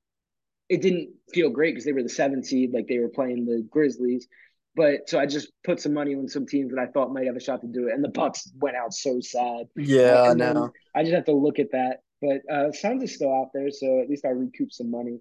it 0.70 0.82
didn't 0.82 1.10
feel 1.34 1.50
great 1.50 1.74
because 1.74 1.86
they 1.86 1.94
were 1.94 2.04
the 2.04 2.10
seven 2.10 2.44
seed, 2.44 2.74
like 2.74 2.88
they 2.88 3.00
were 3.00 3.10
playing 3.10 3.46
the 3.46 3.66
Grizzlies. 3.70 4.28
But 4.76 5.10
so 5.10 5.20
I 5.20 5.26
just 5.26 5.52
put 5.63 5.80
some 5.80 5.94
money 5.94 6.13
on 6.13 6.28
some 6.28 6.46
teams 6.46 6.72
that 6.72 6.80
I 6.80 6.86
thought 6.92 7.12
might 7.12 7.26
have 7.26 7.36
a 7.36 7.40
shot 7.40 7.62
to 7.62 7.68
do 7.68 7.88
it, 7.88 7.94
and 7.94 8.04
the 8.04 8.10
Bucks 8.10 8.52
went 8.60 8.78
out 8.78 8.94
so 8.94 9.20
sad. 9.22 9.68
Yeah, 9.76 10.22
I 10.22 10.34
know. 10.34 10.72
I 10.96 11.02
just 11.02 11.16
have 11.16 11.26
to 11.26 11.34
look 11.34 11.60
at 11.60 11.72
that. 11.72 12.02
But 12.22 12.42
uh, 12.52 12.72
Suns 12.72 13.04
is 13.04 13.16
still 13.16 13.34
out 13.34 13.50
there, 13.54 13.72
so 13.72 14.02
at 14.02 14.10
least 14.10 14.26
I 14.26 14.30
recoup 14.30 14.72
some 14.72 14.92
money. 14.92 15.20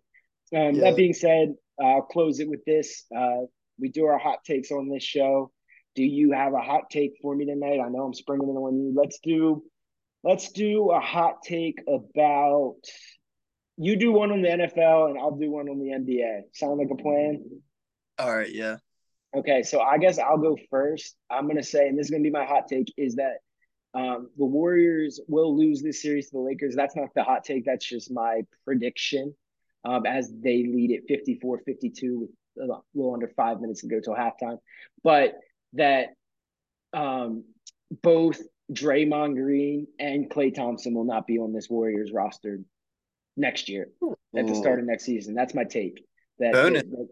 Um, 0.55 0.75
yeah. 0.75 0.83
That 0.83 0.97
being 0.97 1.15
said, 1.15 1.55
I'll 1.81 2.03
close 2.03 2.41
it 2.41 2.49
with 2.49 2.65
this. 2.65 3.05
Uh, 3.15 3.47
we 3.79 3.89
do 3.89 4.07
our 4.07 4.19
hot 4.19 4.45
takes 4.45 4.71
on 4.71 4.89
this 4.89 5.03
show. 5.03 5.51
Do 5.97 6.05
you 6.05 6.33
have 6.33 6.53
a 6.53 6.61
hot 6.61 6.91
take 6.91 7.15
for 7.23 7.35
me 7.35 7.47
tonight? 7.47 7.81
I 7.81 7.89
know 7.89 8.05
I'm 8.05 8.15
springing 8.15 8.49
it 8.49 8.53
on 8.53 8.79
you. 8.79 8.93
Let's 8.95 9.19
do, 9.21 9.65
let's 10.23 10.53
do 10.53 10.91
a 10.91 11.01
hot 11.01 11.43
take 11.43 11.81
about. 11.89 12.77
You 13.79 13.97
do 13.97 14.13
one 14.13 14.31
on 14.31 14.43
the 14.43 14.49
NFL, 14.49 15.11
and 15.11 15.19
I'll 15.19 15.37
do 15.37 15.51
one 15.51 15.69
on 15.69 15.79
the 15.79 15.87
NBA. 15.87 16.43
Sound 16.53 16.79
like 16.79 16.91
a 16.93 17.03
plan? 17.03 17.45
All 18.19 18.35
right. 18.35 18.51
Yeah. 18.51 18.77
Okay, 19.35 19.63
so 19.63 19.81
I 19.81 19.99
guess 19.99 20.19
I'll 20.19 20.39
go 20.39 20.57
first. 20.71 21.17
I'm 21.31 21.47
gonna 21.47 21.63
say, 21.63 21.89
and 21.89 21.99
this 21.99 22.07
is 22.07 22.11
gonna 22.11 22.23
be 22.23 22.31
my 22.31 22.45
hot 22.45 22.69
take, 22.69 22.93
is 22.97 23.17
that 23.17 23.39
um, 23.95 24.29
the 24.37 24.45
Warriors 24.45 25.21
will 25.29 25.57
lose 25.57 25.83
this 25.83 26.03
series 26.03 26.27
to 26.31 26.37
the 26.37 26.41
Lakers. 26.41 26.75
That's 26.77 26.95
not 26.97 27.09
the 27.15 27.23
hot 27.23 27.45
take. 27.45 27.65
That's 27.65 27.85
just 27.85 28.11
my 28.11 28.43
prediction. 28.65 29.35
Um, 29.85 30.05
as 30.05 30.31
they 30.43 30.65
lead 30.65 30.91
it 30.91 31.05
54 31.09 31.61
52 31.65 32.19
with 32.57 32.71
a 32.71 32.81
little 32.95 33.15
under 33.15 33.29
five 33.29 33.61
minutes 33.61 33.83
to 33.83 33.89
go 33.89 34.01
till 34.01 34.15
halftime. 34.15 34.59
But 35.03 35.35
that 35.75 36.09
um, 36.93 37.45
both 38.03 38.41
Draymond 38.73 39.35
Green 39.35 39.87
and 39.99 40.29
Klay 40.29 40.55
Thompson 40.55 40.95
will 40.95 41.05
not 41.05 41.27
be 41.27 41.39
on 41.39 41.53
this 41.53 41.71
Warriors 41.71 42.13
roster 42.13 42.61
next 43.37 43.69
year 43.69 43.89
at 44.37 44.47
the 44.47 44.55
start 44.55 44.81
of 44.81 44.87
next 44.87 45.05
season. 45.05 45.35
That's 45.35 45.55
my 45.55 45.65
take. 45.65 46.05
That, 46.39 46.53
Bonus. 46.53 46.83
that, 46.83 46.91
that 46.91 47.09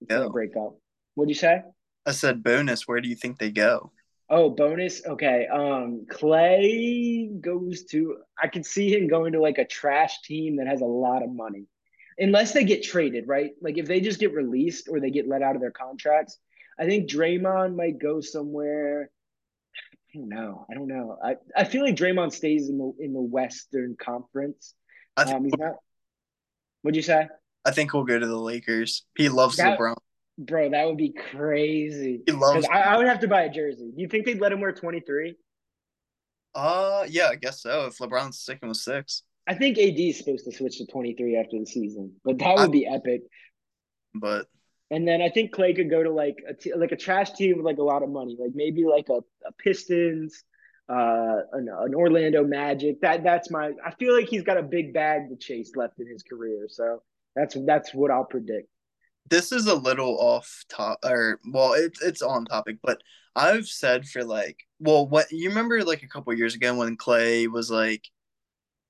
it's 0.00 0.08
going 0.08 0.22
to 0.22 0.30
break 0.30 0.56
up. 0.56 0.78
What'd 1.14 1.28
you 1.28 1.34
say? 1.34 1.62
I 2.06 2.12
said 2.12 2.42
bonus. 2.42 2.88
Where 2.88 3.00
do 3.00 3.08
you 3.08 3.14
think 3.16 3.38
they 3.38 3.50
go? 3.50 3.92
Oh, 4.28 4.50
bonus. 4.50 5.04
Okay. 5.06 5.46
Um, 5.46 6.06
Klay 6.10 7.40
goes 7.40 7.84
to. 7.90 8.18
I 8.42 8.48
could 8.48 8.64
see 8.64 8.92
him 8.92 9.08
going 9.08 9.32
to 9.32 9.40
like 9.40 9.58
a 9.58 9.64
trash 9.66 10.22
team 10.22 10.56
that 10.56 10.66
has 10.66 10.80
a 10.80 10.86
lot 10.86 11.22
of 11.22 11.30
money, 11.30 11.66
unless 12.18 12.52
they 12.52 12.64
get 12.64 12.82
traded, 12.82 13.28
right? 13.28 13.50
Like 13.60 13.76
if 13.76 13.86
they 13.86 14.00
just 14.00 14.18
get 14.18 14.32
released 14.32 14.88
or 14.88 15.00
they 15.00 15.10
get 15.10 15.28
let 15.28 15.42
out 15.42 15.54
of 15.54 15.60
their 15.60 15.70
contracts. 15.70 16.38
I 16.78 16.86
think 16.86 17.08
Draymond 17.08 17.76
might 17.76 17.98
go 17.98 18.20
somewhere. 18.20 19.10
I 20.14 20.18
don't 20.18 20.28
know. 20.28 20.66
I 20.70 20.74
don't 20.74 20.88
know. 20.88 21.16
I, 21.22 21.36
I 21.56 21.64
feel 21.64 21.82
like 21.82 21.96
Draymond 21.96 22.32
stays 22.32 22.68
in 22.68 22.78
the 22.78 22.92
in 22.98 23.12
the 23.12 23.20
Western 23.20 23.96
Conference. 23.98 24.74
I 25.16 25.24
think, 25.24 25.36
um, 25.36 25.44
he's 25.44 25.54
not. 25.58 25.74
What'd 26.82 26.96
you 26.96 27.02
say? 27.02 27.28
I 27.64 27.70
think 27.70 27.92
he'll 27.92 28.04
go 28.04 28.18
to 28.18 28.26
the 28.26 28.38
Lakers. 28.38 29.04
He 29.16 29.28
loves 29.28 29.56
that, 29.56 29.78
LeBron. 29.78 29.94
Bro, 30.38 30.70
that 30.70 30.86
would 30.86 30.96
be 30.96 31.12
crazy. 31.12 32.22
He 32.26 32.32
loves. 32.32 32.66
I, 32.70 32.80
I, 32.80 32.96
would 32.96 33.06
have 33.06 33.20
to 33.20 33.28
buy 33.28 33.42
a 33.42 33.50
jersey. 33.50 33.90
Do 33.94 34.02
you 34.02 34.08
think 34.08 34.26
they'd 34.26 34.40
let 34.40 34.52
him 34.52 34.60
wear 34.60 34.72
twenty 34.72 35.00
three? 35.00 35.36
Uh, 36.54 37.06
yeah, 37.08 37.28
I 37.28 37.36
guess 37.36 37.62
so. 37.62 37.86
If 37.86 37.98
LeBron's 37.98 38.38
sticking 38.38 38.68
with 38.68 38.78
six, 38.78 39.22
I 39.46 39.54
think 39.54 39.78
AD 39.78 39.98
is 39.98 40.18
supposed 40.18 40.44
to 40.44 40.52
switch 40.52 40.78
to 40.78 40.86
twenty 40.86 41.14
three 41.14 41.36
after 41.36 41.58
the 41.58 41.66
season, 41.66 42.14
but 42.24 42.38
that 42.38 42.56
would 42.56 42.68
I, 42.68 42.72
be 42.72 42.86
epic. 42.86 43.22
But 44.14 44.46
and 44.92 45.08
then 45.08 45.22
I 45.22 45.30
think 45.30 45.54
Klay 45.54 45.74
could 45.74 45.90
go 45.90 46.02
to 46.02 46.10
like 46.10 46.36
a 46.48 46.52
t- 46.52 46.74
like 46.74 46.92
a 46.92 46.96
trash 46.96 47.32
team 47.32 47.56
with 47.56 47.64
like 47.64 47.78
a 47.78 47.82
lot 47.82 48.02
of 48.02 48.10
money, 48.10 48.36
like 48.38 48.52
maybe 48.54 48.84
like 48.84 49.08
a, 49.08 49.20
a 49.46 49.52
Pistons, 49.58 50.44
uh, 50.88 51.38
an, 51.52 51.68
an 51.68 51.94
Orlando 51.94 52.44
Magic. 52.44 53.00
That 53.00 53.24
that's 53.24 53.50
my. 53.50 53.72
I 53.84 53.92
feel 53.98 54.14
like 54.14 54.28
he's 54.28 54.42
got 54.42 54.58
a 54.58 54.62
big 54.62 54.92
bag 54.92 55.30
to 55.30 55.36
chase 55.36 55.72
left 55.74 55.98
in 55.98 56.06
his 56.06 56.22
career, 56.22 56.66
so 56.68 57.02
that's 57.34 57.56
that's 57.66 57.94
what 57.94 58.10
I'll 58.10 58.26
predict 58.26 58.68
this 59.30 59.52
is 59.52 59.66
a 59.66 59.74
little 59.74 60.18
off 60.18 60.64
top 60.68 60.98
or 61.04 61.40
well 61.52 61.74
it's 61.74 62.02
it's 62.02 62.22
on 62.22 62.44
topic 62.44 62.76
but 62.82 63.00
i've 63.36 63.66
said 63.66 64.04
for 64.04 64.24
like 64.24 64.58
well 64.80 65.06
what 65.08 65.30
you 65.30 65.48
remember 65.48 65.84
like 65.84 66.02
a 66.02 66.08
couple 66.08 66.34
years 66.34 66.54
ago 66.54 66.74
when 66.74 66.96
Klay 66.96 67.46
was 67.46 67.70
like 67.70 68.04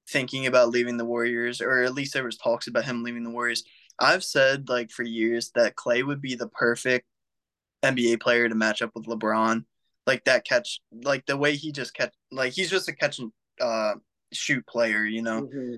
thinking 0.08 0.46
about 0.46 0.70
leaving 0.70 0.96
the 0.96 1.04
warriors 1.04 1.60
or 1.60 1.82
at 1.82 1.94
least 1.94 2.14
there 2.14 2.24
was 2.24 2.36
talks 2.36 2.66
about 2.66 2.84
him 2.84 3.02
leaving 3.02 3.24
the 3.24 3.30
warriors 3.30 3.62
i've 3.98 4.24
said 4.24 4.68
like 4.68 4.90
for 4.90 5.02
years 5.02 5.50
that 5.54 5.76
Klay 5.76 6.04
would 6.04 6.20
be 6.20 6.34
the 6.34 6.48
perfect 6.48 7.06
nba 7.82 8.20
player 8.20 8.48
to 8.48 8.54
match 8.54 8.82
up 8.82 8.90
with 8.94 9.06
lebron 9.06 9.64
like 10.06 10.24
that 10.24 10.44
catch 10.44 10.80
like 11.04 11.26
the 11.26 11.36
way 11.36 11.54
he 11.54 11.72
just 11.72 11.94
catch 11.94 12.12
like 12.30 12.52
he's 12.52 12.70
just 12.70 12.88
a 12.88 12.92
catch 12.94 13.18
and 13.18 13.32
uh 13.60 13.94
shoot 14.32 14.66
player 14.66 15.04
you 15.04 15.22
know 15.22 15.42
mm-hmm. 15.42 15.76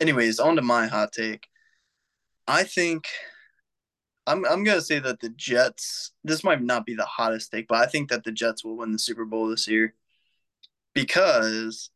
anyways 0.00 0.38
on 0.38 0.56
to 0.56 0.62
my 0.62 0.86
hot 0.86 1.12
take 1.12 1.46
i 2.46 2.62
think 2.62 3.06
I'm 4.26 4.44
I'm 4.46 4.64
gonna 4.64 4.80
say 4.80 4.98
that 5.00 5.20
the 5.20 5.28
Jets. 5.30 6.12
This 6.24 6.42
might 6.44 6.62
not 6.62 6.86
be 6.86 6.94
the 6.94 7.04
hottest 7.04 7.50
take, 7.50 7.68
but 7.68 7.78
I 7.78 7.86
think 7.86 8.08
that 8.10 8.24
the 8.24 8.32
Jets 8.32 8.64
will 8.64 8.76
win 8.76 8.92
the 8.92 8.98
Super 8.98 9.24
Bowl 9.24 9.48
this 9.48 9.68
year 9.68 9.94
because 10.94 11.90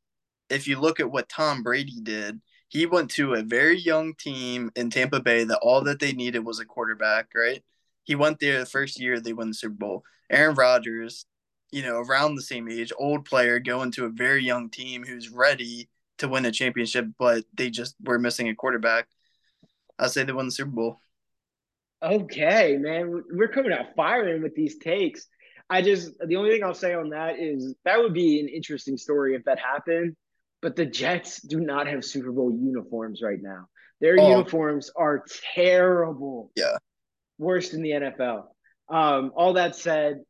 if 0.50 0.66
you 0.68 0.78
look 0.78 1.00
at 1.00 1.10
what 1.10 1.28
Tom 1.28 1.62
Brady 1.62 2.00
did, 2.02 2.40
he 2.68 2.86
went 2.86 3.10
to 3.12 3.34
a 3.34 3.42
very 3.42 3.78
young 3.78 4.14
team 4.14 4.70
in 4.76 4.90
Tampa 4.90 5.20
Bay 5.20 5.44
that 5.44 5.58
all 5.58 5.82
that 5.82 6.00
they 6.00 6.12
needed 6.12 6.40
was 6.40 6.60
a 6.60 6.64
quarterback. 6.64 7.28
Right? 7.34 7.62
He 8.04 8.14
went 8.14 8.40
there 8.40 8.58
the 8.60 8.66
first 8.66 9.00
year 9.00 9.20
they 9.20 9.32
won 9.32 9.48
the 9.48 9.54
Super 9.54 9.74
Bowl. 9.74 10.04
Aaron 10.30 10.54
Rodgers, 10.54 11.26
you 11.70 11.82
know, 11.82 12.00
around 12.00 12.34
the 12.34 12.42
same 12.42 12.68
age, 12.68 12.92
old 12.98 13.24
player 13.24 13.58
going 13.58 13.90
to 13.92 14.04
a 14.04 14.10
very 14.10 14.44
young 14.44 14.70
team 14.70 15.04
who's 15.04 15.30
ready 15.30 15.88
to 16.18 16.28
win 16.28 16.44
a 16.46 16.52
championship, 16.52 17.06
but 17.18 17.44
they 17.54 17.70
just 17.70 17.94
were 18.04 18.18
missing 18.18 18.48
a 18.48 18.54
quarterback. 18.54 19.08
I 19.98 20.08
say 20.08 20.24
they 20.24 20.32
won 20.32 20.46
the 20.46 20.52
Super 20.52 20.70
Bowl. 20.70 21.00
Okay, 22.02 22.76
man, 22.78 23.24
we're 23.32 23.48
coming 23.48 23.72
out 23.72 23.94
firing 23.96 24.42
with 24.42 24.54
these 24.54 24.78
takes. 24.78 25.26
I 25.68 25.82
just 25.82 26.12
the 26.24 26.36
only 26.36 26.50
thing 26.50 26.64
I'll 26.64 26.74
say 26.74 26.94
on 26.94 27.10
that 27.10 27.38
is 27.38 27.74
that 27.84 27.98
would 27.98 28.14
be 28.14 28.40
an 28.40 28.48
interesting 28.48 28.96
story 28.96 29.34
if 29.34 29.44
that 29.44 29.58
happened. 29.58 30.16
But 30.60 30.76
the 30.76 30.86
Jets 30.86 31.40
do 31.40 31.60
not 31.60 31.86
have 31.86 32.04
Super 32.04 32.32
Bowl 32.32 32.50
uniforms 32.52 33.22
right 33.22 33.40
now. 33.40 33.68
Their 34.00 34.16
Oh. 34.18 34.28
uniforms 34.30 34.90
are 34.96 35.24
terrible. 35.54 36.50
Yeah. 36.56 36.76
Worst 37.38 37.74
in 37.74 37.82
the 37.82 37.92
NFL. 37.92 38.54
Um, 38.88 39.32
all 39.36 39.52
that 39.54 39.76
said, 39.76 40.24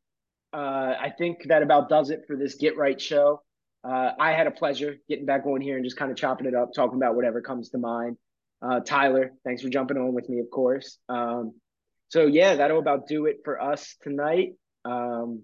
uh, 0.52 0.94
I 0.98 1.12
think 1.16 1.44
that 1.48 1.62
about 1.62 1.88
does 1.88 2.10
it 2.10 2.24
for 2.26 2.36
this 2.36 2.54
Get 2.56 2.76
Right 2.76 3.00
show. 3.00 3.42
Uh, 3.84 4.12
I 4.18 4.32
had 4.32 4.46
a 4.46 4.50
pleasure 4.50 4.96
getting 5.08 5.26
back 5.26 5.46
on 5.46 5.60
here 5.60 5.76
and 5.76 5.84
just 5.84 5.96
kind 5.96 6.10
of 6.10 6.16
chopping 6.16 6.46
it 6.46 6.54
up, 6.54 6.72
talking 6.74 6.96
about 6.96 7.14
whatever 7.14 7.40
comes 7.40 7.70
to 7.70 7.78
mind. 7.78 8.16
Uh, 8.60 8.80
Tyler, 8.80 9.32
thanks 9.44 9.62
for 9.62 9.68
jumping 9.68 9.96
on 9.96 10.12
with 10.14 10.28
me, 10.28 10.40
of 10.40 10.50
course. 10.50 10.98
Um, 11.08 11.54
so 12.08 12.26
yeah, 12.26 12.56
that'll 12.56 12.80
about 12.80 13.06
do 13.06 13.26
it 13.26 13.38
for 13.44 13.60
us 13.62 13.94
tonight. 14.02 14.54
Um, 14.84 15.42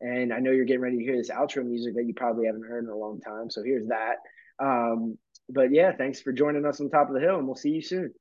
and 0.00 0.32
I 0.32 0.38
know 0.38 0.50
you're 0.50 0.64
getting 0.64 0.82
ready 0.82 0.98
to 0.98 1.04
hear 1.04 1.16
this 1.16 1.30
outro 1.30 1.64
music 1.64 1.94
that 1.94 2.04
you 2.04 2.14
probably 2.14 2.46
haven't 2.46 2.66
heard 2.66 2.84
in 2.84 2.90
a 2.90 2.96
long 2.96 3.20
time. 3.20 3.50
So 3.50 3.62
here's 3.62 3.88
that. 3.88 4.16
Um, 4.58 5.18
but 5.48 5.72
yeah, 5.72 5.92
thanks 5.92 6.20
for 6.20 6.32
joining 6.32 6.64
us 6.64 6.80
on 6.80 6.90
Topp 6.90 7.08
of 7.08 7.14
the 7.14 7.20
Hill, 7.20 7.38
and 7.38 7.46
we'll 7.46 7.56
see 7.56 7.70
you 7.70 7.82
soon. 7.82 8.12